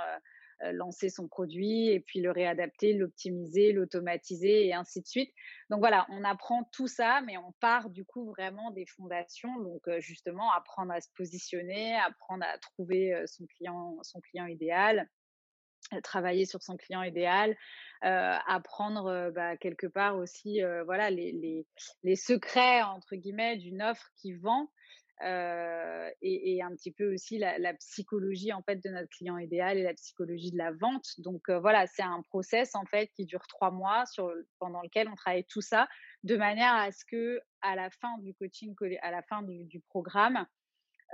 [0.72, 5.32] lancer son produit et puis le réadapter, l'optimiser, l'automatiser et ainsi de suite.
[5.70, 9.58] Donc voilà, on apprend tout ça, mais on part du coup vraiment des fondations.
[9.60, 14.46] Donc euh, justement, apprendre à se positionner, apprendre à trouver euh, son client, son client
[14.46, 15.08] idéal
[16.02, 17.56] travailler sur son client idéal,
[18.00, 21.64] apprendre bah, quelque part aussi voilà les, les,
[22.02, 24.68] les, secrets entre guillemets d'une offre qui vend
[25.22, 29.82] euh, et, un petit peu aussi la, psychologie en fait de notre client idéal et
[29.82, 31.06] la psychologie de la vente.
[31.18, 35.08] Donc euh, voilà, c'est un process en fait qui dure trois mois sur, pendant lequel
[35.08, 35.88] on travaille tout ça
[36.22, 40.46] de manière à ce que à la fin du coaching, à la fin du, programme,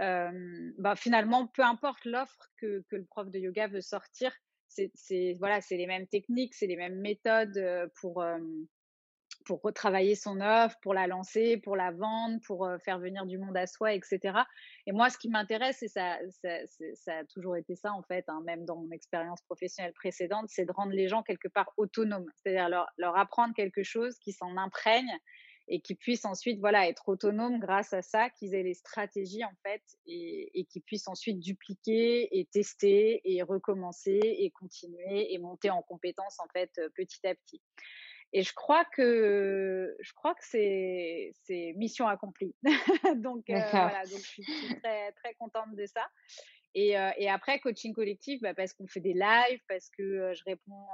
[0.00, 4.32] euh, bah, finalement, peu importe l'offre que, le prof de yoga veut sortir,
[4.66, 8.24] c'est voilà, c'est les mêmes techniques, c'est les mêmes méthodes pour
[9.44, 13.56] pour retravailler son offre, pour la lancer, pour la vendre, pour faire venir du monde
[13.56, 14.38] à soi, etc.
[14.86, 16.18] Et moi, ce qui m'intéresse, et ça,
[16.94, 20.64] ça, a toujours été ça en fait, hein, même dans mon expérience professionnelle précédente, c'est
[20.64, 24.56] de rendre les gens quelque part autonomes, c'est-à-dire leur, leur apprendre quelque chose qui s'en
[24.56, 25.12] imprègne
[25.68, 29.54] et qui puissent ensuite voilà être autonomes grâce à ça, qu'ils aient les stratégies en
[29.62, 35.70] fait et, et qu'ils puissent ensuite dupliquer et tester et recommencer et continuer et monter
[35.70, 37.62] en compétences en fait petit à petit.
[38.32, 42.54] Et je crois que je crois que c'est c'est mission accomplie.
[43.16, 44.44] donc euh, voilà, donc je suis,
[44.82, 46.08] très très contente de ça.
[46.74, 50.34] Et, euh, et après coaching collectif, bah, parce qu'on fait des lives, parce que euh,
[50.34, 50.86] je réponds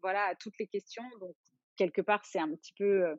[0.00, 1.02] voilà à toutes les questions.
[1.20, 1.34] Donc
[1.76, 3.16] quelque part c'est un petit peu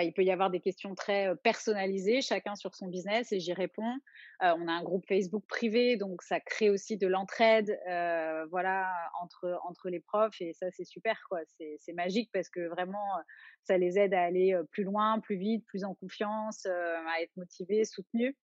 [0.00, 3.98] il peut y avoir des questions très personnalisées, chacun sur son business, et j'y réponds.
[4.40, 7.78] on a un groupe Facebook privé, donc ça crée aussi de l'entraide,
[8.50, 11.40] voilà, entre entre les profs, et ça c'est super, quoi.
[11.78, 13.04] C'est magique parce que vraiment,
[13.64, 17.84] ça les aide à aller plus loin, plus vite, plus en confiance, à être motivés,
[17.84, 18.34] soutenus.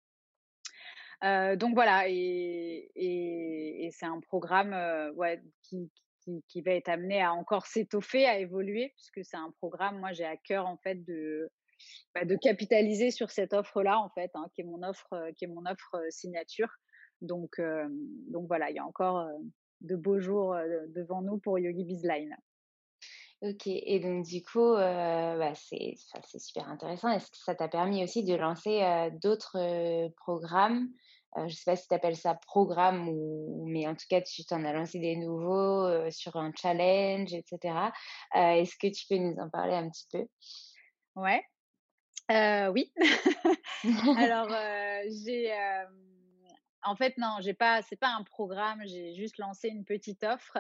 [1.23, 4.75] donc voilà, et, et, et c'est un programme
[5.17, 5.43] ouais,
[6.49, 10.25] qui, va être amené à encore s'étoffer, à évoluer, puisque c'est un programme, moi j'ai
[10.25, 11.51] à cœur en fait de,
[12.15, 15.45] bah, de capitaliser sur cette offre-là, en fait, hein, qui est mon offre, euh, qui
[15.45, 16.69] est mon offre euh, signature.
[17.21, 17.87] Donc, euh,
[18.29, 19.29] donc voilà, il y a encore
[19.81, 20.57] de beaux jours
[20.95, 22.37] devant nous pour Yogi Bizline.
[23.43, 25.97] Ok, et donc du coup, bah, c'est
[26.39, 27.11] super intéressant.
[27.11, 30.89] Est-ce que ça t'a permis aussi de lancer d'autres programmes
[31.37, 34.45] je ne sais pas si tu appelles ça programme ou mais en tout cas tu
[34.45, 37.75] t'en as lancé des nouveaux sur un challenge etc.
[38.35, 40.27] Est-ce que tu peux nous en parler un petit peu?
[41.15, 41.45] Ouais.
[42.71, 42.93] oui.
[44.19, 44.49] Alors
[45.25, 45.53] j'ai
[46.83, 50.59] en fait non j'ai pas c'est pas un programme j'ai juste lancé une petite offre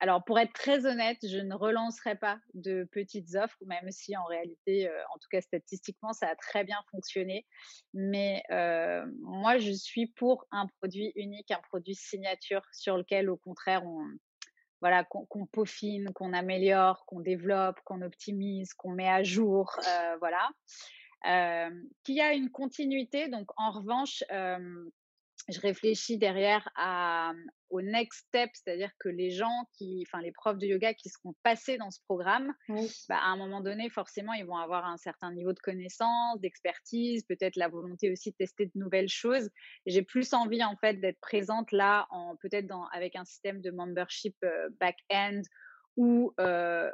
[0.00, 4.24] alors, pour être très honnête, je ne relancerai pas de petites offres, même si en
[4.24, 7.46] réalité, en tout cas statistiquement, ça a très bien fonctionné.
[7.94, 8.42] Mais
[9.20, 14.06] moi, je suis pour un produit unique, un produit signature sur lequel, au contraire, on,
[14.80, 19.74] voilà, qu'on peaufine, qu'on améliore, qu'on développe, qu'on optimise, qu'on met à jour,
[20.20, 20.50] voilà.
[22.04, 23.28] qui a une continuité.
[23.28, 24.22] Donc, en revanche,
[25.48, 27.32] je réfléchis derrière à,
[27.74, 31.34] au next step, c'est-à-dire que les gens qui, enfin les profs de yoga qui seront
[31.42, 32.54] passés dans ce programme,
[33.08, 37.24] bah, à un moment donné, forcément, ils vont avoir un certain niveau de connaissance, d'expertise,
[37.24, 39.50] peut-être la volonté aussi de tester de nouvelles choses.
[39.86, 44.36] J'ai plus envie en fait d'être présente là, en peut-être avec un système de membership
[44.78, 45.42] back-end
[45.96, 46.34] ou,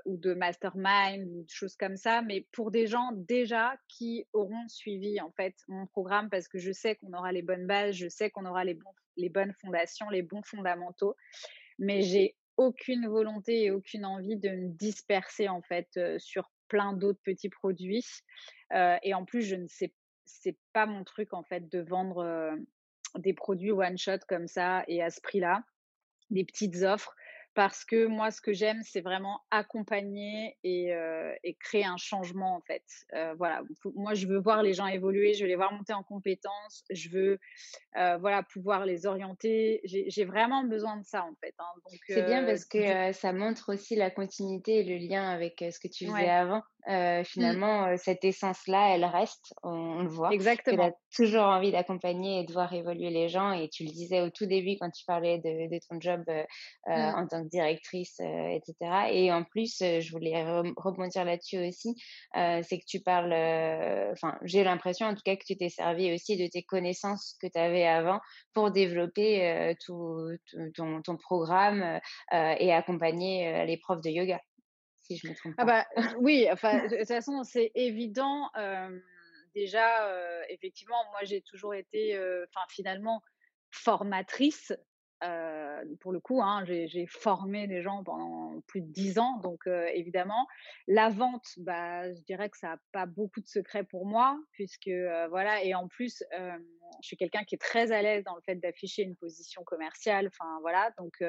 [0.04, 4.68] ou de mastermind ou de choses comme ça, mais pour des gens déjà qui auront
[4.68, 8.08] suivi en fait mon programme parce que je sais qu'on aura les bonnes bases, je
[8.08, 8.78] sais qu'on aura les,
[9.16, 11.16] les bonnes fondations, les bons fondamentaux,
[11.78, 17.20] mais j'ai aucune volonté et aucune envie de me disperser en fait sur plein d'autres
[17.24, 18.04] petits produits.
[18.70, 19.94] et en plus, je ne sais,
[20.26, 22.58] c'est pas mon truc en fait de vendre
[23.18, 25.64] des produits one shot comme ça et à ce prix-là,
[26.30, 27.14] des petites offres
[27.54, 30.92] parce que moi, ce que j'aime, c'est vraiment accompagner et,
[31.44, 32.84] et, créer un changement en fait.
[33.36, 33.62] voilà,
[33.94, 37.08] moi, je veux voir les gens évoluer, je veux les voir monter en compétences, je
[37.08, 37.38] veux
[37.94, 39.80] voilà pouvoir les orienter.
[39.84, 41.54] J'ai vraiment besoin de ça en fait.
[41.58, 41.90] Hein.
[42.08, 45.88] c'est bien parce que ça montre aussi la continuité et le lien avec ce que
[45.88, 46.62] tu faisais avant.
[46.86, 47.24] Mmh.
[47.24, 50.32] finalement, cette essence-là, elle reste, on, le voit.
[50.32, 50.76] Exactement.
[50.76, 53.52] Tu as toujours envie d'accompagner et de voir évoluer les gens.
[53.52, 56.22] Et tu le disais au tout début quand tu parlais de, ton job
[56.86, 56.92] mmh.
[56.92, 58.74] en tant que directrice, etc.
[59.10, 60.42] Et en plus, je voulais
[60.76, 61.94] rebondir là-dessus aussi,
[62.34, 63.32] c'est que tu parles,
[64.12, 67.46] enfin, j'ai l'impression en tout cas que tu t'es servi aussi de tes connaissances que
[67.46, 68.20] tu avais avant
[68.54, 70.28] pour développer tout,
[70.74, 72.00] ton, ton, programme
[72.32, 74.40] et accompagner les profs de yoga
[75.16, 75.86] je me trompe ah pas.
[75.96, 78.50] Ah bah, oui, enfin, de toute façon, c'est évident.
[79.54, 83.22] déjà, effectivement, moi, j'ai toujours été, enfin, finalement,
[83.70, 84.72] formatrice.
[86.00, 90.46] pour le coup, hein, j'ai formé des gens pendant plus de dix ans, donc évidemment,
[90.86, 94.90] la vente, bah, je dirais que ça n'a pas beaucoup de secrets pour moi, puisque
[95.30, 96.22] voilà, et en plus,
[97.02, 100.28] je suis quelqu'un qui est très à l'aise dans le fait d'afficher une position commerciale,
[100.28, 101.22] enfin voilà, donc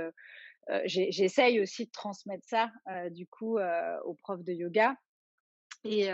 [0.86, 2.71] j'essaye aussi de transmettre ça
[3.10, 3.60] du coup
[4.06, 4.95] aux profs de yoga.
[5.84, 6.10] Et,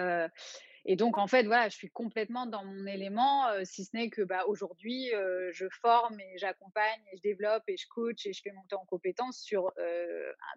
[0.86, 4.21] et, donc en fait voilà, je suis complètement dans mon élément, si ce n'est que
[4.21, 5.10] bah, aujourd'hui
[5.51, 8.86] je forme et j'accompagne et je développe et je coach et je fais monter en
[8.86, 9.71] compétences sur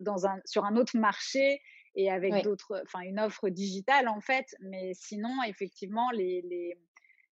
[0.01, 1.61] dans un sur un autre marché
[1.97, 4.47] et avec d'autres, enfin une offre digitale en fait.
[4.61, 6.79] Mais sinon effectivement les, les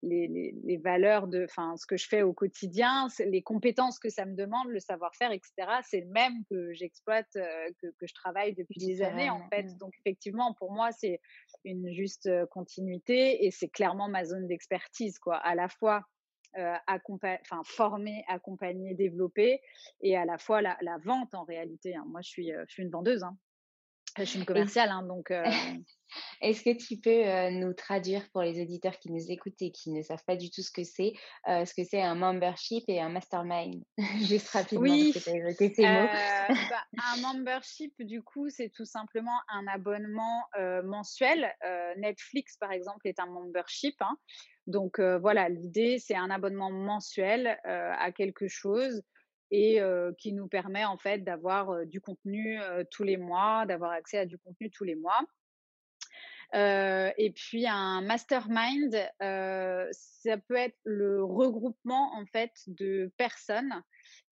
[0.05, 4.35] les, valeurs de, enfin, ce que je fais au quotidien, les compétences que ça me
[4.35, 5.53] demande, le savoir-faire, etc.
[5.83, 9.77] C'est le même que j'exploite, euh, que, je travaille depuis des années, en fait.
[9.77, 11.19] Donc, effectivement, pour moi, c'est
[11.63, 15.37] une juste continuité et c'est clairement ma zone d'expertise, quoi.
[15.37, 16.03] À la fois
[16.57, 19.59] euh, enfin, former, accompagner, développer,
[20.01, 21.95] et à la fois la, vente en réalité.
[21.95, 22.05] Hein.
[22.07, 23.23] Moi, je suis, je suis une vendeuse.
[23.23, 23.37] Hein.
[24.17, 25.31] Je suis une commerciale, hein, donc.
[26.41, 30.01] Est-ce que tu peux nous traduire pour les auditeurs qui nous écoutent et qui ne
[30.01, 31.13] savent pas du tout ce que c'est,
[31.45, 33.83] ce que c'est un membership et un mastermind?
[34.21, 36.07] Juste rapidement, oui, parce que ces mots.
[36.69, 36.83] Bah,
[37.15, 40.43] un membership, du coup, c'est tout simplement un abonnement
[40.83, 41.51] mensuel.
[41.97, 43.95] Netflix, par exemple, est un membership.
[44.01, 44.15] Hein.
[44.67, 49.01] Donc voilà, l'idée, c'est un abonnement mensuel à quelque chose
[49.51, 49.79] et
[50.17, 52.59] qui nous permet en fait d'avoir du contenu
[52.91, 55.21] tous les mois, d'avoir accès à du contenu tous les mois.
[56.53, 63.81] et puis un mastermind, ça peut être le regroupement en fait de personnes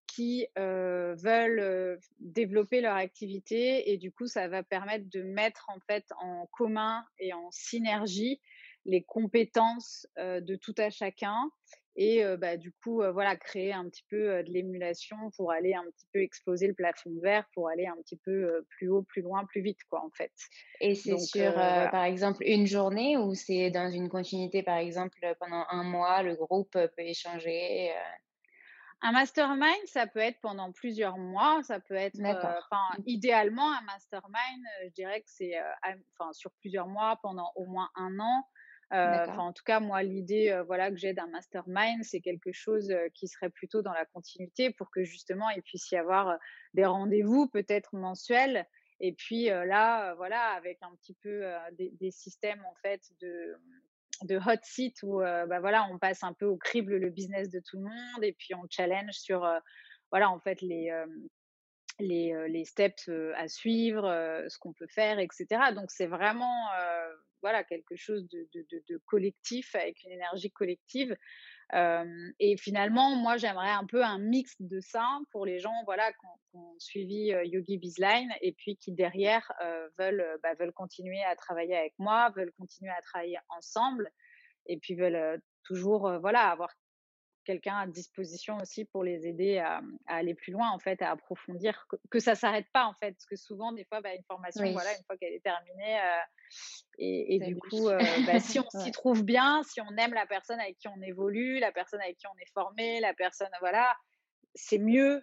[0.07, 6.05] qui veulent développer leur activité et du coup ça va permettre de mettre en fait
[6.19, 8.41] en commun et en synergie
[8.85, 11.51] les compétences de tout à chacun
[11.97, 16.07] et bah, du coup voilà créer un petit peu de l'émulation pour aller un petit
[16.13, 19.61] peu exploser le plafond verre pour aller un petit peu plus haut plus loin plus
[19.61, 20.33] vite quoi en fait
[20.81, 25.65] et c'est sur par exemple une journée ou c'est dans une continuité par exemple pendant
[25.71, 27.93] un mois le groupe peut échanger
[29.03, 33.03] un mastermind, ça peut être pendant plusieurs mois, ça peut être, enfin, mmh.
[33.07, 35.55] idéalement, un mastermind, je dirais que c'est,
[36.19, 38.45] enfin, sur plusieurs mois, pendant au moins un an.
[38.93, 42.91] Euh, en tout cas, moi, l'idée euh, voilà, que j'ai d'un mastermind, c'est quelque chose
[42.91, 46.39] euh, qui serait plutôt dans la continuité pour que justement il puisse y avoir
[46.75, 48.67] des rendez-vous peut-être mensuels.
[49.01, 53.57] Et puis là, voilà, avec un petit peu des, systèmes en fait de,
[54.23, 57.59] de hot seat où bah, voilà, on passe un peu au crible le business de
[57.59, 59.41] tout le monde et puis on challenge sur
[60.13, 60.93] voilà, en fait, les,
[62.01, 64.03] les, les, steps à suivre,
[64.49, 65.47] ce qu'on peut faire, etc.
[65.75, 66.69] Donc c'est vraiment
[67.43, 71.17] voilà quelque chose de, de, collectif avec une énergie collective.
[71.73, 76.27] et finalement, moi, j'aimerais un peu un mix de ça pour les gens, voilà, qui
[76.55, 79.51] ont, suivi Yogi Bizline et puis qui derrière
[79.99, 84.11] veulent, bah, veulent continuer à travailler avec moi, veulent continuer à travailler ensemble
[84.67, 86.71] et puis veulent toujours, voilà, avoir
[87.45, 91.87] quelqu'un à disposition aussi pour les aider à, aller plus loin, en fait, à approfondir,
[92.11, 94.91] que, ça s'arrête pas, en fait, parce que souvent, des fois, bah, une formation, voilà,
[94.97, 95.99] une fois qu'elle est terminée,
[96.99, 97.89] et, du coup,
[98.27, 101.59] bah, si on s'y trouve bien, si on aime la personne avec qui on évolue,
[101.59, 103.97] la personne avec qui on est formé, la personne, voilà,
[104.55, 105.23] c'est mieux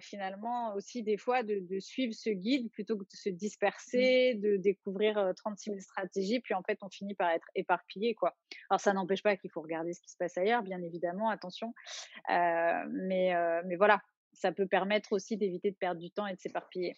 [0.00, 3.32] finalement aussi des fois de, suivre ce guide plutôt que de se mmh.
[3.32, 8.36] disperser, de découvrir 36 000 stratégies, puis en fait on finit par être éparpillé quoi.
[8.70, 11.74] Alors ça n'empêche pas qu'il faut regarder ce qui se passe ailleurs, bien évidemment, attention,
[12.28, 14.00] mais mais voilà,
[14.32, 16.96] ça peut permettre aussi d'éviter de perdre du temps et de s'éparpiller.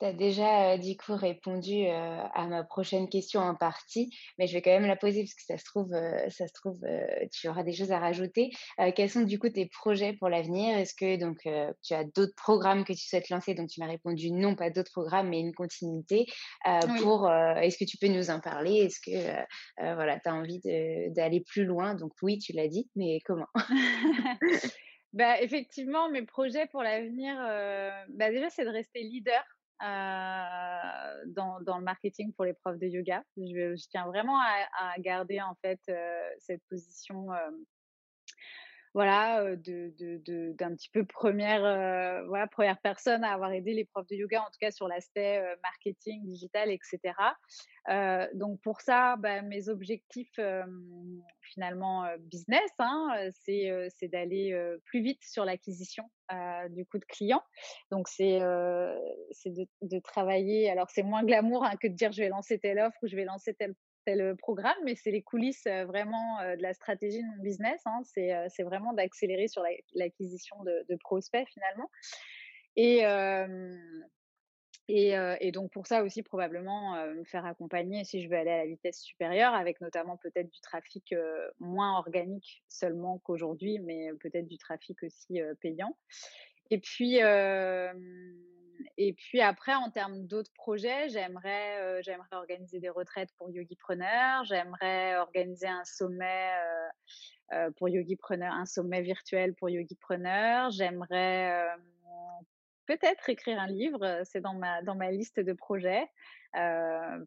[0.00, 4.62] Tu as déjà du coup répondu à ma prochaine question en partie, mais je vais
[4.62, 5.90] quand même la poser parce que ça se trouve,
[6.30, 6.80] ça se trouve,
[7.32, 8.50] tu auras des choses à rajouter.
[8.96, 10.76] quels sont du coup tes projets pour l'avenir?
[10.76, 11.48] Est-ce que donc
[11.82, 13.54] tu as d'autres programmes que tu souhaites lancer?
[13.54, 16.26] Donc tu m'as répondu non, pas d'autres programmes, mais une continuité.
[16.98, 18.74] Pour, est-ce que tu peux nous en parler?
[18.74, 19.44] Est-ce que
[19.78, 20.60] voilà, tu as envie
[21.10, 21.94] d'aller plus loin?
[21.94, 23.48] Donc oui, tu l'as dit, mais comment?
[25.12, 27.36] Bah, effectivement, mes projets pour l'avenir,
[28.08, 29.44] bah, déjà, c'est de rester leader
[31.26, 33.22] dans, dans, le marketing pour les profs de yoga.
[33.36, 35.80] Je, je tiens vraiment à, garder en fait
[36.38, 37.28] cette position
[38.94, 41.62] voilà, d'un petit peu première,
[42.28, 45.42] voilà, première personne à avoir aidé les profs de yoga, en tout cas sur l'aspect
[45.62, 47.14] marketing, digital, etc.
[48.34, 50.38] donc pour ça, bah, mes objectifs
[51.42, 56.04] finalement business, hein, c'est, d'aller plus vite sur l'acquisition
[56.70, 57.42] du coup de clients.
[57.90, 60.70] Donc c'est, de, travailler.
[60.70, 63.16] Alors c'est moins glamour hein, que de dire je vais lancer telle offre ou je
[63.16, 63.74] vais lancer tel
[64.06, 67.80] le programme, mais c'est les coulisses vraiment de la stratégie de mon business.
[67.86, 68.02] Hein.
[68.04, 69.62] C'est vraiment d'accélérer sur
[69.94, 71.90] l'acquisition de, prospects finalement.
[72.76, 73.04] Et,
[74.88, 78.66] et, donc pour ça aussi probablement me faire accompagner si je veux aller à la
[78.66, 81.14] vitesse supérieure, avec notamment peut-être du trafic
[81.58, 85.96] moins organique seulement qu'aujourd'hui, mais peut-être du trafic aussi payant.
[86.70, 87.20] Et puis
[88.96, 94.44] et puis après, en termes d'autres projets, j'aimerais, euh, j'aimerais organiser des retraites pour yogipreneurs.
[94.44, 100.70] J'aimerais organiser un sommet euh, euh, pour yogipreneurs, un sommet virtuel pour yogipreneurs.
[100.70, 101.66] J'aimerais
[102.86, 104.22] peut-être écrire un livre.
[104.24, 106.06] C'est dans ma dans ma liste de projets.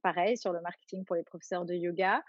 [0.03, 2.23] Pareil sur le marketing pour les professeurs de yoga.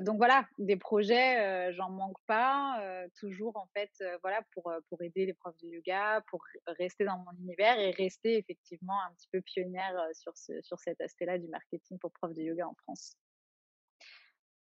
[0.00, 2.80] Donc voilà, des projets, j'en manque pas.
[3.18, 3.90] toujours en fait,
[4.22, 8.38] voilà pour pour aider les profs de yoga, pour rester dans mon univers et rester
[8.38, 12.42] effectivement un petit peu pionnière sur ce, sur cet aspect-là du marketing pour profs de
[12.42, 13.16] yoga en France.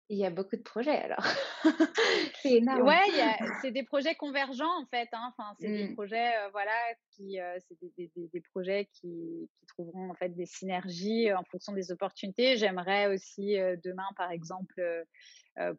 [0.09, 1.25] Il y a beaucoup de projets alors.
[2.41, 2.87] c'est énorme.
[2.87, 5.09] Ouais, c'est des projets convergents en fait.
[5.11, 5.33] Hein.
[5.33, 5.95] Enfin, c'est des mmh.
[5.95, 6.71] projets, voilà,
[7.11, 7.37] qui,
[7.67, 11.91] c'est des, des, des, projets qui, qui, trouveront en fait des synergies en fonction des
[11.91, 12.55] opportunités.
[12.55, 14.81] J'aimerais aussi demain, par exemple,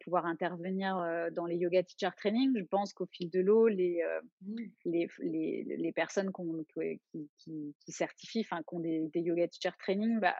[0.00, 1.02] pouvoir intervenir
[1.32, 2.52] dans les yoga teacher training.
[2.54, 4.02] Je pense qu'au fil de l'eau, les,
[4.42, 4.56] mmh.
[4.84, 7.00] les, les, les, personnes qui,
[7.38, 10.36] qui, qui, certifient, enfin, qui ont des, des yoga teacher training, bah,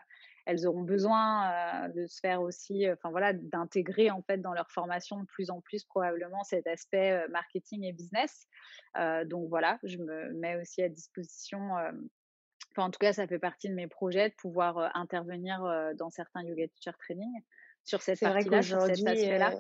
[0.49, 5.21] elles auront besoin de se faire aussi, enfin voilà, d'intégrer en fait dans leur formation
[5.21, 8.49] de plus en plus probablement cet aspect marketing et business.
[9.27, 11.61] donc voilà, je me mets aussi à disposition.
[12.73, 15.61] Enfin, en tout cas, ça fait partie de mes projets de pouvoir intervenir
[15.97, 17.43] dans certains yoga teacher training
[17.85, 19.53] sur cette partie-là, sur cet aspect-là.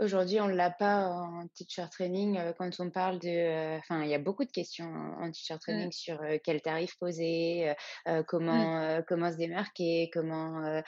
[0.00, 3.28] Aujourd'hui, on ne l'a pas en teacher training euh, quand on parle de.
[3.28, 4.90] Euh, enfin, il y a beaucoup de questions
[5.20, 5.58] en teacher mmh.
[5.58, 7.74] training sur euh, quel tarif poser,
[8.06, 8.22] mmh.
[8.26, 10.80] comment, comment se démarquer, comment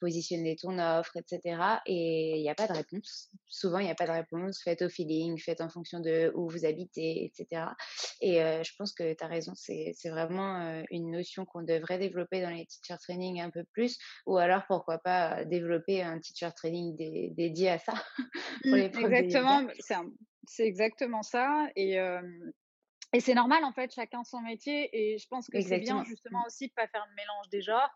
[0.00, 1.60] positionner ton offre, etc.
[1.86, 3.30] Et il n'y a pas de réponse.
[3.48, 4.60] Souvent, il n'y a pas de réponse.
[4.62, 7.62] Faites au feeling, faites en fonction de où vous habitez, etc.
[8.20, 9.52] Et je pense que tu as raison.
[9.56, 13.98] C'est vraiment une notion qu'on devrait développer dans les teacher training un peu plus.
[14.26, 16.96] Ou alors, pourquoi pas développer un teacher training
[17.34, 17.94] dédié à ça.
[18.64, 19.66] Mmh, exactement,
[20.44, 21.68] c'est exactement ça.
[21.76, 21.96] Et,
[23.12, 24.88] et c'est normal, en fait, chacun son métier.
[24.92, 27.62] Et je pense que c'est bien, justement, aussi de ne pas faire de mélange des
[27.62, 27.90] genres.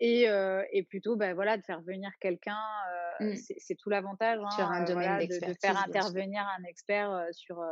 [0.00, 0.26] Et,
[0.72, 2.60] et plutôt, bah, voilà, de faire venir quelqu'un,
[3.20, 3.34] mmh.
[3.58, 7.62] c'est tout l'avantage hein, de, de, faire intervenir un expert sur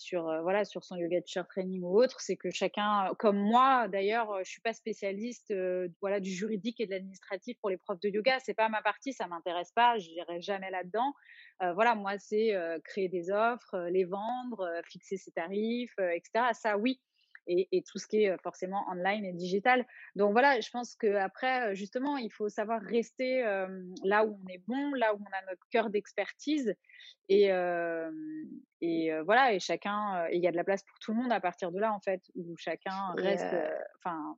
[0.00, 4.38] sur voilà sur son yoga teacher training ou autre, c'est que chacun, comme moi d'ailleurs,
[4.44, 8.54] je suis pas spécialiste du juridique et de l'administratif pour les profs de yoga, c'est
[8.54, 11.12] pas ma partie, ça m'intéresse pas, je n'irai jamais là-dedans.
[11.74, 16.50] voilà, moi c'est créer des offres, les vendre, fixer ses tarifs, etc.
[16.52, 17.00] Ça oui,
[17.46, 19.86] et, tout ce qui est forcément online et digital.
[20.14, 23.42] Donc voilà, je pense qu'après, justement, il faut savoir rester
[24.04, 26.74] là où on est bon, là où on a notre cœur d'expertise.
[27.28, 27.50] Et,
[28.80, 31.40] et voilà, et chacun, il y a de la place pour tout le monde à
[31.40, 33.54] partir de là, en fait, où chacun reste.
[33.98, 34.36] Enfin.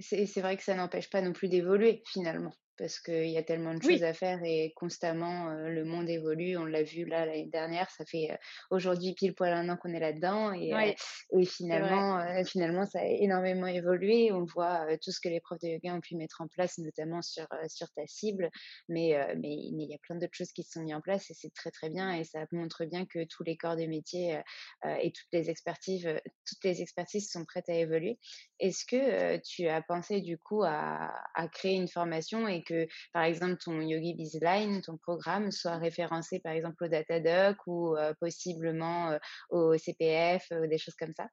[0.00, 2.52] c'est vrai que ça n'empêche pas non plus d'évoluer finalement.
[2.76, 6.56] Parce qu'il y a tellement de choses à faire et constamment le monde évolue.
[6.56, 8.36] On l'a vu là l'année dernière, ça fait
[8.70, 10.94] aujourd'hui pile poil un an qu'on est là-dedans et,
[11.32, 14.32] et finalement, finalement ça a énormément évolué.
[14.32, 17.22] On voit tout ce que les profs de yoga ont pu mettre en place, notamment
[17.22, 18.50] sur, sur ta cible,
[18.88, 21.34] mais mais il y a plein d'autres choses qui se sont mises en place et
[21.34, 24.40] c'est très très bien et ça montre bien que tous les corps de métier
[24.84, 26.08] et toutes les expertises,
[26.46, 28.18] toutes les expertises sont prêtes à évoluer.
[28.58, 33.24] Est-ce que tu as pensé du coup à, à créer une formation et que, par
[33.24, 39.18] exemple, ton Yogi Bizline, ton programme, soit référencé, par exemple, au Datadoc ou possiblement
[39.50, 41.28] au CPF, des choses comme ça?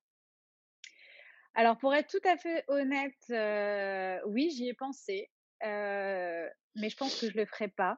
[1.54, 5.30] Alors, pour être tout à fait honnête, oui, j'y ai pensé,
[5.62, 7.98] mais je pense que je ne le ferai pas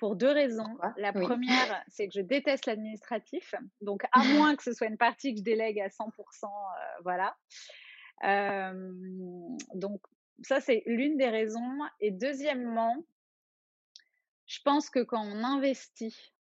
[0.00, 0.78] pour deux raisons.
[0.96, 3.54] La première, c'est que je déteste l'administratif.
[3.80, 6.10] Donc, à moins que ce soit une partie que je délègue à 100%,
[7.04, 7.36] voilà.
[9.74, 10.00] donc,
[10.42, 11.78] ça, c'est l'une des raisons.
[12.00, 13.04] Et deuxièmement,
[14.46, 16.32] je pense que quand on investit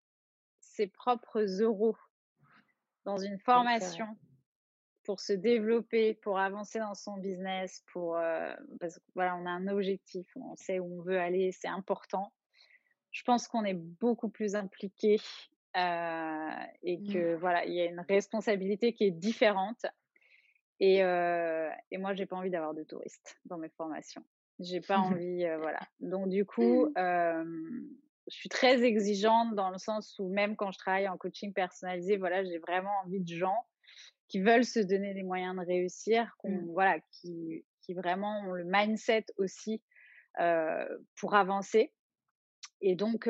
[0.60, 1.98] ses propres euros
[3.06, 4.08] dans une formation
[5.04, 9.50] pour se développer, pour avancer dans son business, pour euh, parce que voilà, on a
[9.50, 12.32] un objectif, on sait où on veut aller, c'est important.
[13.12, 15.20] Je pense qu'on est beaucoup plus impliqué
[15.76, 16.50] euh,
[16.84, 17.14] et mmh.
[17.14, 19.86] que voilà, il y a une responsabilité qui est différente.
[20.80, 24.24] Et, euh, et moi, j'ai pas envie d'avoir de touristes dans mes formations.
[24.60, 25.80] J'ai pas envie, euh, voilà.
[26.00, 26.94] Donc du coup, mmh.
[28.28, 32.18] je suis très exigeante dans le sens où même quand je travaille en coaching personnalisé,
[32.18, 33.66] voilà, j'ai vraiment envie de gens
[34.28, 36.72] qui veulent se donner les moyens de réussir, mmh.
[36.72, 39.82] voilà, qui, qui vraiment ont le mindset aussi
[41.16, 41.92] pour avancer.
[42.80, 43.30] Et donc,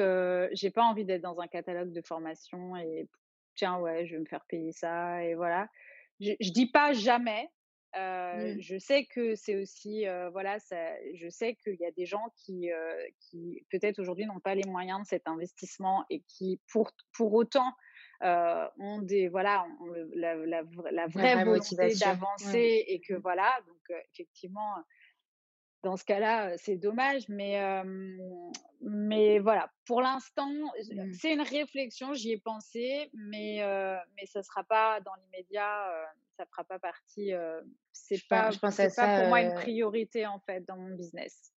[0.51, 3.07] j'ai pas envie d'être dans un catalogue de formation et
[3.55, 5.67] tiens ouais, je vais me faire payer ça et voilà
[6.19, 7.49] je, je dis pas jamais.
[7.95, 8.61] Euh, mmh.
[8.61, 10.77] Je sais que c'est aussi, euh, voilà, ça,
[11.15, 14.67] je sais qu'il y a des gens qui, euh, qui peut-être aujourd'hui n'ont pas les
[14.69, 17.73] moyens de cet investissement et qui, pour, pour autant,
[18.21, 20.61] ont des, voilà, ont la, la,
[20.91, 24.75] la, vraie, volonté d'avancer et que voilà, donc effectivement,
[25.83, 27.59] dans ce cas-là, c'est dommage, mais,
[28.81, 31.13] mais voilà, pour l'instant, mmh.
[31.13, 33.61] c'est une réflexion, j'y ai pensé, mais,
[34.15, 35.89] mais ça ne sera pas dans l'immédiat,
[36.35, 37.31] ça ne fera pas partie,
[37.93, 41.53] c'est pas, je pense pas ça, pour moi une priorité en fait dans mon business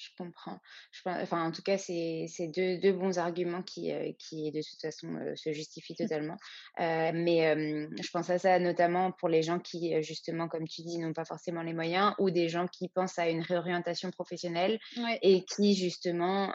[0.00, 0.58] je comprends.
[0.92, 4.80] Je, enfin, en tout cas, c'est deux, deux, bons arguments qui, euh, qui de toute
[4.80, 6.04] façon, euh, se justifient mmh.
[6.04, 6.36] totalement.
[6.80, 7.54] Euh, mais
[8.00, 11.26] je pense à ça notamment pour les gens qui, justement, comme tu dis, n'ont pas
[11.26, 14.78] forcément les moyens ou des gens qui pensent à une réorientation professionnelle
[15.22, 16.54] et qui, justement,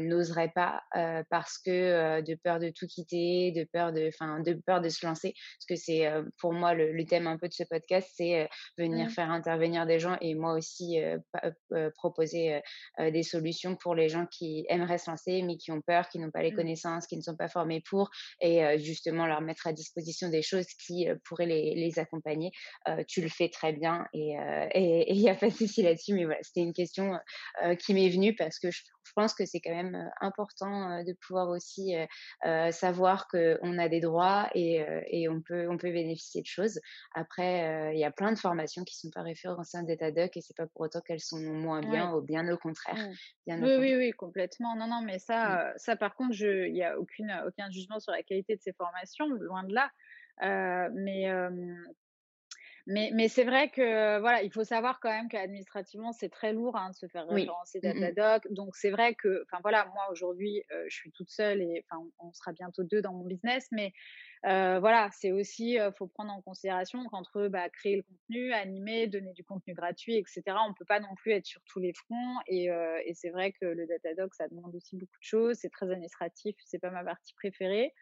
[0.00, 0.82] n'oseraient pas
[1.30, 5.06] parce que de peur de tout quitter, de peur de, enfin, de peur de se
[5.06, 5.34] lancer.
[5.34, 9.10] Parce que c'est, pour moi, le, thème un peu de ce podcast, c'est venir mmh.
[9.10, 10.98] faire intervenir des gens et moi aussi
[11.96, 12.60] proposer
[13.00, 16.18] euh, des solutions pour les gens qui aimeraient se lancer, mais qui ont peur, qui
[16.18, 16.56] n'ont pas les mmh.
[16.56, 18.10] connaissances, qui ne sont pas formés pour,
[18.40, 22.50] et euh, justement leur mettre à disposition des choses qui euh, pourraient les, les accompagner.
[23.08, 24.34] tu le fais très bien et
[25.08, 27.18] il n'y a pas de souci là-dessus, mais voilà, c'était une question
[27.78, 31.48] qui m'est venue parce que je, je pense que c'est quand même important de pouvoir
[31.48, 31.94] aussi
[32.70, 36.80] savoir qu'on a des droits et, et, on, peut, on peut bénéficier de choses.
[37.14, 40.40] Après, il y a plein de formations qui ne sont pas référencées en DataDoc et
[40.40, 43.08] c'est pas pour autant qu'elles sont moins bien, ou bien au contraire.
[43.46, 44.76] oui, oui, oui, complètement.
[44.76, 45.72] Non, non, mais ça, mmh.
[45.76, 49.28] ça par contre, il n'y a aucune, aucun jugement sur la qualité de ces formations,
[49.28, 49.90] loin de là.
[50.92, 51.28] mais
[52.86, 56.76] mais, mais c'est vrai que voilà, il faut savoir quand même qu'administrativement, c'est très lourd
[56.76, 57.88] hein, de se faire référencer oui.
[57.88, 58.52] Mmh Datadoc.
[58.52, 62.02] Donc c'est vrai que, enfin voilà, moi aujourd'hui, euh, je suis toute seule et enfin
[62.18, 63.92] on sera bientôt deux dans mon business, mais
[64.44, 69.06] euh, voilà, c'est aussi, euh, faut prendre en considération qu'entre bah, créer le contenu, animer,
[69.06, 70.42] donner du contenu gratuit, etc.
[70.68, 72.36] On peut pas non plus être sur tous les fronts.
[72.48, 75.58] Et, euh, et c'est vrai que le Datadoc, ça demande aussi beaucoup de choses.
[75.60, 77.94] C'est très administratif, c'est pas ma partie préférée.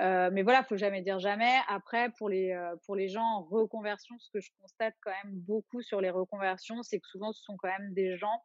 [0.00, 1.54] Euh, mais voilà, faut jamais dire jamais.
[1.68, 5.32] Après, pour les euh, pour les gens en reconversion, ce que je constate quand même
[5.34, 8.42] beaucoup sur les reconversions, c'est que souvent ce sont quand même des gens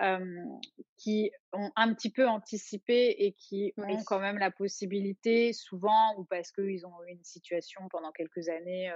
[0.00, 0.44] euh,
[0.96, 6.24] qui ont un petit peu anticipé et qui ont quand même la possibilité, souvent, ou
[6.24, 8.92] parce qu'ils ont eu une situation pendant quelques années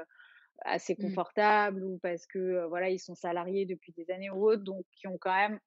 [0.65, 1.03] assez mmh.
[1.03, 5.07] confortable, ou parce que voilà ils sont salariés depuis des années ou autres, donc qui
[5.07, 5.61] ont quand même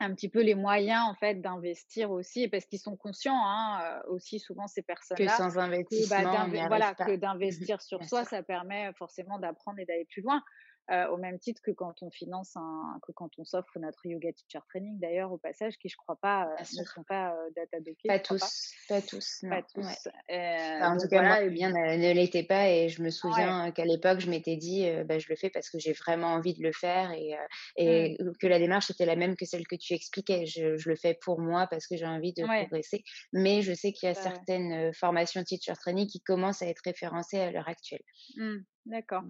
[0.00, 4.38] un petit peu les moyens en fait d'investir aussi parce qu'ils sont conscients hein, aussi
[4.38, 8.92] souvent ces personnes-là que sans bah, investissement voilà que mmh d'investir sur soi ça permet
[8.94, 10.42] forcément d'apprendre et d'aller plus loin
[10.90, 14.32] euh, au même titre que quand on finance un, que quand on s'offre notre yoga
[14.32, 18.08] teacher training d'ailleurs au passage, qui je crois pas euh, ne sont pas data dockés.
[18.08, 19.00] Pas tous, pas.
[19.00, 20.08] tous, pas tous.
[20.28, 24.20] en tout cas, moi, le bien ne l'était pas et je me souviens qu'à l'époque,
[24.20, 27.12] je m'étais dit, bah, je le fais parce que j'ai vraiment envie de le faire
[27.12, 27.34] et,
[27.76, 28.32] et mmh.
[28.40, 30.46] que la démarche était la même que celle que tu expliquais.
[30.46, 33.02] Je, je le fais pour moi parce que j'ai envie de progresser.
[33.32, 37.38] Mais je sais qu'il y a certaines formations teacher training qui commencent à être référencées
[37.38, 38.02] à l'heure actuelle.
[38.36, 39.22] Mmh, d'accord.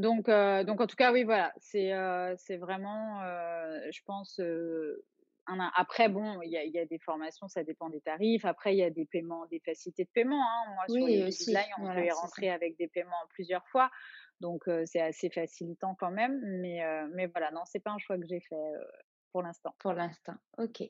[0.00, 4.40] Donc, euh, donc en tout cas, oui, voilà, c'est euh, c'est vraiment, euh, je pense,
[5.46, 8.46] un, après, bon, il y a, y a, des formations, ça dépend des tarifs.
[8.46, 10.42] Après, il y a des paiements, des facilités de paiement.
[10.42, 10.74] Hein.
[10.74, 13.90] Moi, sur les aussi, on peut y rentrer avec des paiements plusieurs fois.
[14.40, 16.40] Donc, c'est assez facilitant quand même.
[16.62, 16.80] Mais,
[17.12, 18.56] mais voilà, non, c'est pas un choix que j'ai fait
[19.32, 19.74] pour l'instant.
[19.78, 20.82] Pour l'instant, ok.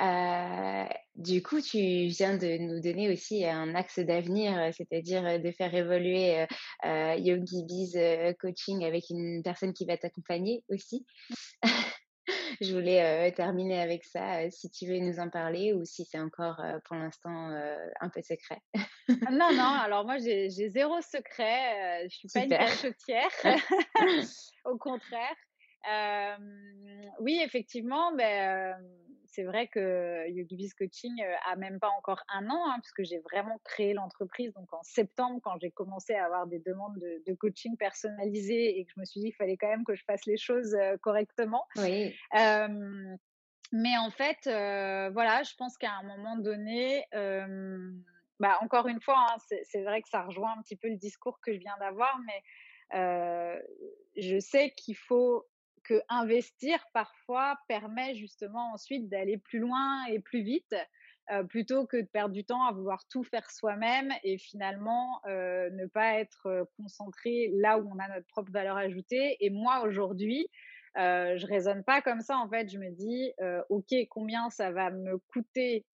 [0.00, 0.84] Euh,
[1.14, 5.50] du coup, tu viens de nous donner aussi un axe d'avenir, euh, c'est-à-dire euh, de
[5.52, 6.46] faire évoluer
[6.84, 7.98] euh, Yogi Biz
[8.40, 11.06] Coaching avec une personne qui va t'accompagner aussi.
[12.60, 16.62] Je voulais terminer avec ça, si tu veux nous en parler ou si c'est encore
[16.84, 17.50] pour l'instant
[18.00, 18.60] un peu secret.
[18.76, 23.30] Ah, non, non, alors moi j'ai zéro secret, je suis pas une cachotière,
[24.64, 25.34] au contraire
[27.20, 28.76] oui, effectivement, ben,
[29.32, 33.58] c'est vrai que YogiBiz Coaching a même pas encore un an, hein, puisque j'ai vraiment
[33.64, 34.52] créé l'entreprise.
[34.52, 38.92] Donc en septembre, quand j'ai commencé à avoir des demandes de, coaching personnalisé et que
[38.94, 41.66] je me suis dit qu'il fallait quand même que je fasse les choses correctement.
[41.76, 42.14] Oui.
[43.72, 47.06] mais en fait, voilà, je pense qu'à un moment donné,
[48.38, 51.40] bah, encore une fois, hein, c'est vrai que ça rejoint un petit peu le discours
[51.40, 52.42] que je viens d'avoir, mais
[54.16, 55.46] je sais qu'il faut
[55.84, 60.74] que investir parfois permet justement ensuite d'aller plus loin et plus vite.
[61.48, 66.18] Plutôt que de perdre du temps à vouloir tout faire soi-même et finalement ne pas
[66.18, 69.36] être concentré là où on a notre propre valeur ajoutée.
[69.40, 70.48] Et moi aujourd'hui,
[70.98, 72.68] euh, je raisonne pas comme ça en fait.
[72.68, 73.32] Je me dis,
[73.70, 75.86] ok, combien ça va me coûter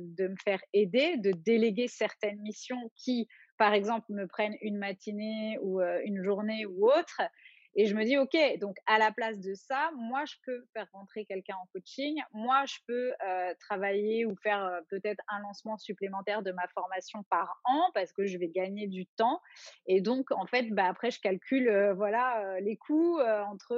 [0.00, 3.28] de me faire aider, de déléguer certaines missions qui,
[3.58, 7.22] par exemple, me prennent une matinée ou une journée ou autre,
[7.74, 10.86] et je me dis, OK, donc à la place de ça, moi, je peux faire
[10.92, 12.20] rentrer quelqu'un en coaching.
[12.32, 17.60] Moi, je peux euh, travailler ou faire peut-être un lancement supplémentaire de ma formation par
[17.64, 19.40] an parce que je vais gagner du temps.
[19.86, 23.72] Et donc, en fait, bah, après, je calcule euh, voilà, les coûts entre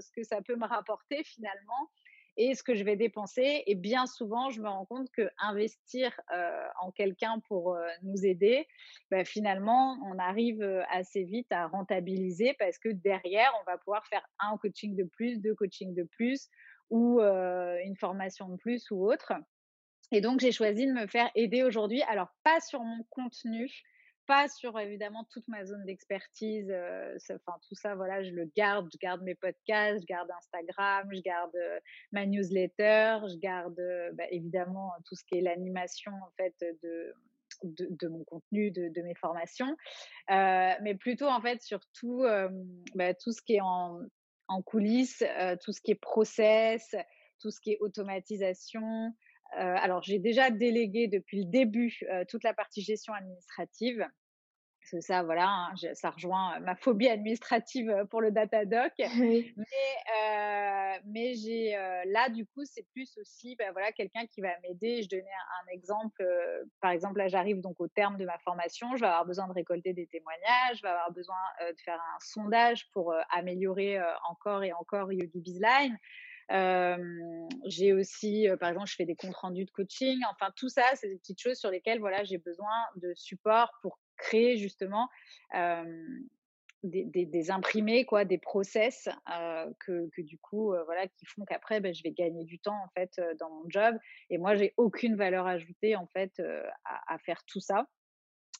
[0.00, 1.90] ce que ça peut me rapporter finalement
[2.36, 3.62] et ce que je vais dépenser.
[3.66, 8.24] Et bien souvent, je me rends compte que investir euh, en quelqu'un pour euh, nous
[8.24, 8.66] aider,
[9.10, 14.06] bah, finalement, on arrive euh, assez vite à rentabiliser parce que derrière, on va pouvoir
[14.06, 16.48] faire un coaching de plus, deux coachings de plus
[16.88, 19.32] ou une formation de plus ou autre.
[20.12, 22.00] Et donc, j'ai choisi de me faire aider aujourd'hui.
[22.02, 23.68] Alors, pas sur mon contenu,
[24.26, 26.68] pas sur évidemment toute ma zone d'expertise.
[26.70, 28.88] Euh, enfin, tout ça, voilà, je le garde.
[28.92, 31.80] Je garde mes podcasts, je garde Instagram, je garde euh,
[32.12, 37.14] ma newsletter, je garde euh, bah, évidemment tout ce qui est l'animation en fait de,
[37.62, 39.76] de, mon contenu, de, mes formations,
[40.28, 42.24] mais plutôt en fait sur tout,
[42.94, 44.00] bah, tout ce qui est en,
[44.48, 45.24] en coulisses,
[45.62, 46.94] tout ce qui est process,
[47.40, 49.14] tout ce qui est automatisation,
[49.52, 54.06] alors, j'ai déjà délégué depuis le début euh, toute la partie gestion administrative.
[54.80, 58.92] Parce que ça, voilà, hein, ça rejoint ma phobie administrative euh, pour le Datadoc.
[59.18, 59.52] Mais,
[61.04, 61.72] mais j'ai
[62.06, 65.02] là, du coup, c'est plus aussi, ben, voilà, quelqu'un qui va m'aider.
[65.02, 66.24] Je donnais un, exemple.
[66.80, 68.96] par exemple, là, j'arrive donc au terme de ma formation.
[68.96, 70.78] Je vais avoir besoin de récolter des témoignages.
[70.78, 75.98] Je vais avoir besoin de faire un sondage pour améliorer encore et encore Yogi Bizline
[76.48, 80.20] j'ai aussi, par exemple, je fais des comptes rendus de coaching.
[80.30, 83.98] Enfin, tout ça, c'est des petites choses sur lesquelles, voilà, j'ai besoin de support pour
[84.16, 85.08] créer justement
[86.82, 89.08] des, imprimés, quoi, des process
[89.80, 93.20] que, du coup, voilà, qui font qu'après, ben, je vais gagner du temps en fait
[93.38, 93.96] dans mon job.
[94.30, 96.40] Et moi, j'ai aucune valeur ajoutée en fait
[96.84, 97.86] à faire tout ça.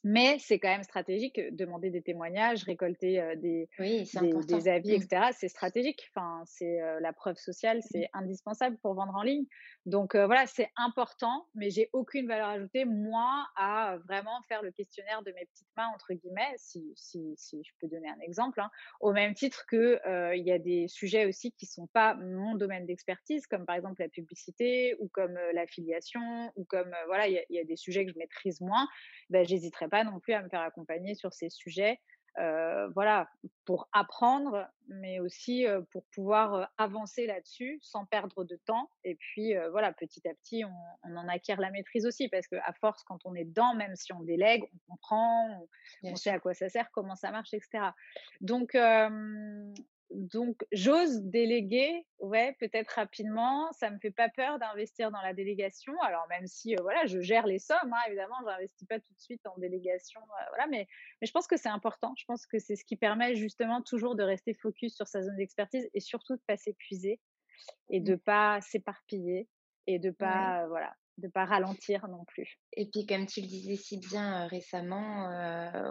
[0.09, 5.09] Mais c'est quand même stratégique, demander des témoignages, récolter des, des, avis, etc.
[5.31, 5.33] Mmh.
[5.33, 6.09] C'est stratégique.
[6.15, 7.89] Enfin, c'est la preuve sociale, mmh.
[7.91, 9.47] c'est indispensable pour vendre en ligne.
[9.85, 15.23] Donc voilà, c'est important, mais j'ai aucune valeur ajoutée, moi, à vraiment faire le questionnaire
[15.23, 18.71] de mes petites mains, entre guillemets, si, si, si je peux donner un exemple, hein,
[19.01, 20.01] au même titre que
[20.37, 24.01] il y a des sujets aussi qui sont pas mon domaine d'expertise, comme par exemple
[24.01, 28.19] la publicité ou comme l'affiliation ou comme, voilà, il y, a des sujets que je
[28.19, 28.87] maîtrise moins,
[29.31, 31.99] ben, j'hésiterai pas non plus à me faire accompagner sur ces sujets.
[32.95, 33.29] voilà,
[33.65, 38.91] pour apprendre, mais aussi pour pouvoir avancer là-dessus sans perdre de temps.
[39.05, 43.03] Et puis, voilà, petit à petit, on, en acquiert la maîtrise aussi, parce qu'à force,
[43.05, 45.67] quand on est dedans, même si on délègue, on comprend,
[46.03, 47.91] on, sait à quoi ça sert, comment ça marche, etc.
[48.41, 48.77] Donc,
[50.11, 53.73] donc, j'ose déléguer, ouais, peut-être rapidement.
[53.73, 55.93] Ça me fait pas peur d'investir dans la délégation.
[56.03, 59.21] Alors, même si, voilà, je gère les sommes, hein, évidemment, je n'investis pas tout de
[59.21, 60.87] suite en délégation, voilà, mais,
[61.21, 62.15] mais je pense que c'est important.
[62.17, 65.37] Je pense que c'est ce qui permet justement toujours de rester focus sur sa zone
[65.37, 67.21] d'expertise et surtout de pas s'épuiser
[67.91, 68.21] et de mmh.
[68.21, 69.49] pas s'éparpiller
[69.89, 72.59] et de pas, voilà, de pas ralentir non plus.
[72.77, 75.29] Et puis, comme tu le disais si bien récemment,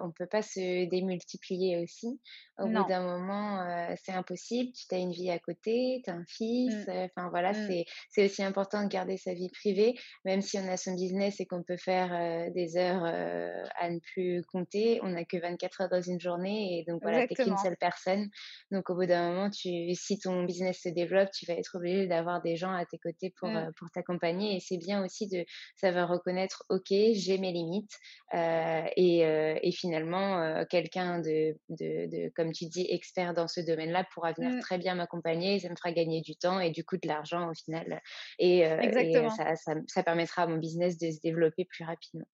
[0.04, 2.20] on ne peut pas se démultiplier aussi.
[2.58, 3.66] Au bout d'un moment,
[4.04, 4.72] c'est impossible.
[4.74, 6.74] Tu as une vie à côté, tu as un fils.
[6.88, 6.92] Mmh.
[6.92, 7.84] Enfin, voilà, mmh.
[8.10, 11.46] c'est aussi important de garder sa vie privée, même si on a son business et
[11.46, 15.00] qu'on peut faire des heures à ne plus compter.
[15.02, 17.78] On n'a que 24 heures dans une journée et donc voilà, tu n'es qu'une seule
[17.78, 18.30] personne.
[18.72, 22.08] Donc, au bout d'un moment, tu, si ton business se développe, tu vas être obligé
[22.08, 23.74] d'avoir des gens à tes côtés pour, mmh.
[23.78, 24.56] pour t'accompagner.
[24.56, 25.46] Et c'est bien aussi de
[25.76, 27.98] savoir reconnaître ok, j'ai mes limites.
[28.34, 33.48] Euh, et, euh, et, finalement, euh, quelqu'un de, de, de, comme tu dis, expert dans
[33.48, 34.60] ce domaine-là pourra venir mmh.
[34.60, 35.60] très bien m'accompagner.
[35.60, 38.02] Ça me fera gagner du temps et du coup de l'argent au final.
[38.40, 42.28] Et, et ça, ça, ça, permettra à mon business de se développer plus rapidement.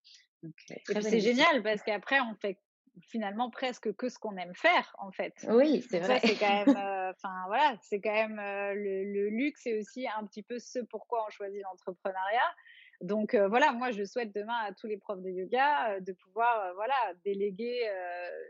[1.02, 2.58] C'est génial parce qu'après, on fait
[3.00, 5.34] finalement presque que ce qu'on aime faire en fait.
[5.50, 6.20] Oui, c'est vrai.
[6.24, 6.76] c'est quand même,
[7.16, 11.26] enfin voilà, c'est quand même le, le, luxe et aussi un petit peu ce pourquoi
[11.28, 12.56] on choisit l'entrepreneuriat.
[13.02, 16.94] Donc voilà, moi je souhaite demain à tous les profs de yoga de pouvoir voilà
[17.26, 17.90] déléguer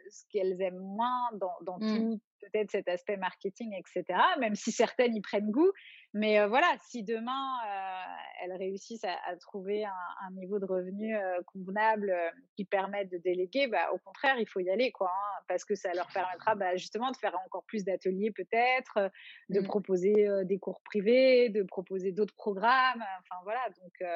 [0.10, 1.98] ce qu'elles aiment moins dans, dans mmh.
[1.98, 4.20] tout peut-être cet aspect marketing, etc.
[4.40, 5.72] Même si certaines y prennent goût,
[6.14, 7.58] mais voilà, si demain
[8.44, 11.16] elles réussissent à, trouver un, niveau de revenu
[11.46, 12.14] convenable
[12.56, 15.76] qui permette de déléguer, bah, au contraire il faut y aller quoi, hein, parce que
[15.76, 19.12] ça leur permettra bah, justement de faire encore plus d'ateliers peut-être,
[19.50, 19.64] de mmh.
[19.64, 24.10] proposer des cours privés, de proposer d'autres programmes, enfin voilà donc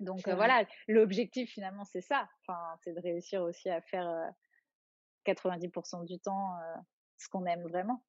[0.00, 4.32] donc voilà, l'objectif finalement c'est ça, enfin, c'est de réussir aussi à faire
[5.26, 6.52] 90% du temps
[7.18, 8.02] ce qu'on aime vraiment.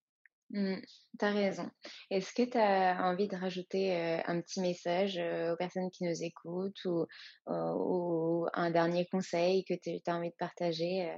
[0.51, 0.77] Mmh,
[1.19, 1.69] tu raison.
[2.09, 3.93] Est-ce que tu as envie de rajouter
[4.25, 7.05] un petit message aux personnes qui nous écoutent ou,
[7.47, 11.13] ou un dernier conseil que tu as envie de partager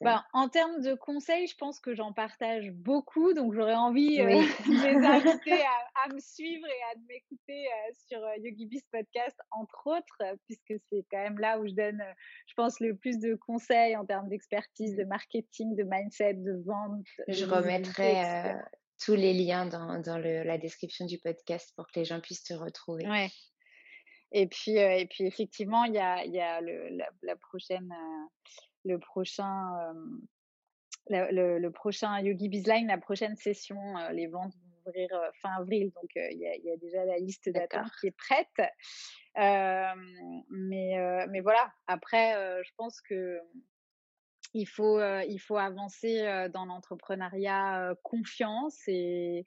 [0.00, 4.26] bah, en termes de conseils, je pense que j'en partage beaucoup, donc j'aurais envie euh,
[4.66, 5.62] de les inviter
[6.04, 11.04] à, me suivre et à m'écouter euh, sur euh, YogiBiz Podcast, entre autres, puisque c'est
[11.10, 12.02] quand même là où je donne,
[12.46, 17.06] je pense, le plus de conseils en termes d'expertise, de marketing, de mindset, de vente.
[17.28, 18.54] Je remettrai
[19.04, 22.44] tous les liens dans, dans le, la description du podcast pour que les gens puissent
[22.44, 23.08] te retrouver.
[23.08, 23.28] Ouais.
[24.30, 27.92] Et puis, et puis effectivement, il y a, y a le, la, la, prochaine
[28.84, 29.94] le prochain,
[31.08, 33.78] le, le, prochain Yogi Bizline, la prochaine session,
[34.12, 35.08] les ventes vont ouvrir
[35.40, 35.92] fin avril.
[35.94, 38.70] Donc, il y, y, a déjà la liste d'attente qui est prête.
[39.36, 43.40] mais, mais voilà, après, je pense que
[44.54, 49.46] il faut, il faut avancer dans l'entrepreneuriat confiance et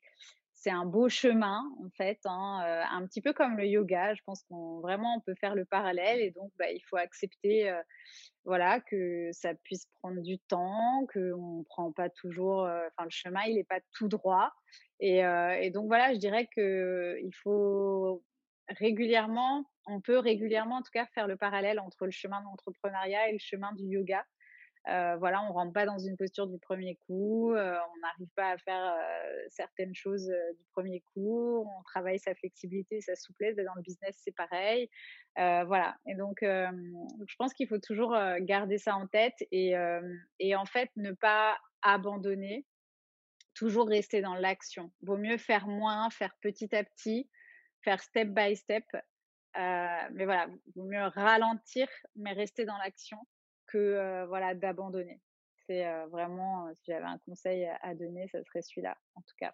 [0.66, 4.16] c'est un beau chemin en fait, hein, un petit peu comme le yoga.
[4.16, 7.72] Je pense qu'on vraiment on peut faire le parallèle et donc bah, il faut accepter
[8.46, 13.42] voilà que ça puisse prendre du temps, qu'on ne prend pas toujours, enfin le chemin
[13.48, 14.54] il n'est pas tout droit
[15.00, 18.24] et, et, donc voilà je dirais que il faut
[18.68, 23.30] régulièrement, on peut régulièrement en tout cas faire le parallèle entre le chemin de l'entrepreneuriat
[23.30, 24.26] et le chemin du yoga
[24.88, 28.52] euh, voilà, on rentre pas dans une posture du premier coup, euh, on n'arrive pas
[28.52, 33.56] à faire euh, certaines choses du premier coup, on travaille sa flexibilité, sa souplesse.
[33.56, 34.90] Dans le business, c'est pareil.
[35.36, 35.96] voilà.
[36.06, 39.74] Et donc, je pense qu'il faut toujours garder ça en tête et,
[40.40, 42.66] et en fait ne pas abandonner,
[43.54, 44.92] toujours rester dans l'action.
[45.02, 47.30] Vaut mieux faire moins, faire petit à petit,
[47.82, 48.86] faire step by step.
[49.56, 53.18] mais voilà, vaut mieux ralentir, mais rester dans l'action
[53.76, 55.22] que voilà d'abandonner.
[55.68, 59.54] C'est vraiment, si j'avais un conseil à, donner, ça serait celui-là, en tout cas.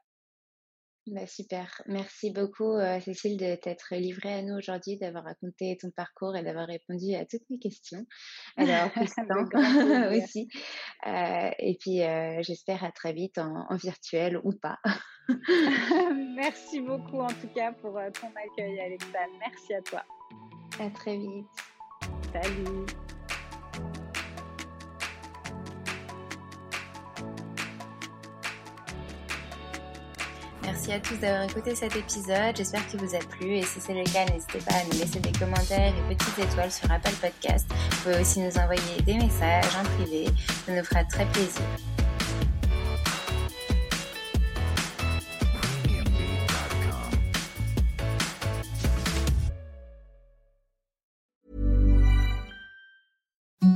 [1.08, 1.82] Bah, super.
[1.88, 6.68] Merci beaucoup, Cécile, de t'être livrée à nous aujourd'hui, d'avoir raconté ton parcours et d'avoir
[6.68, 8.06] répondu à toutes mes questions.
[8.58, 8.92] Alors,
[10.12, 10.50] aussi.
[11.06, 12.02] et puis,
[12.44, 14.78] j'espère à très vite en, en virtuel ou pas.
[16.36, 19.20] Merci beaucoup, en tout cas, pour ton accueil, Alexa.
[19.40, 20.04] Merci à toi.
[20.80, 21.48] À très vite.
[22.34, 23.11] Salut.
[30.72, 32.56] Merci à tous d'avoir écouté cet épisode.
[32.56, 35.20] J'espère qu'il vous a plu et si c'est le cas, n'hésitez pas à nous laisser
[35.20, 37.68] des commentaires et petites étoiles sur Apple Podcast.
[37.70, 40.30] Vous pouvez aussi nous envoyer des messages en privé.
[40.66, 41.62] Ça nous fera très plaisir.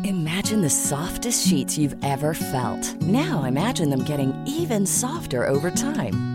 [0.06, 2.96] Imagine the softest sheets you've ever felt.
[3.02, 6.35] Now imagine them getting even softer over time.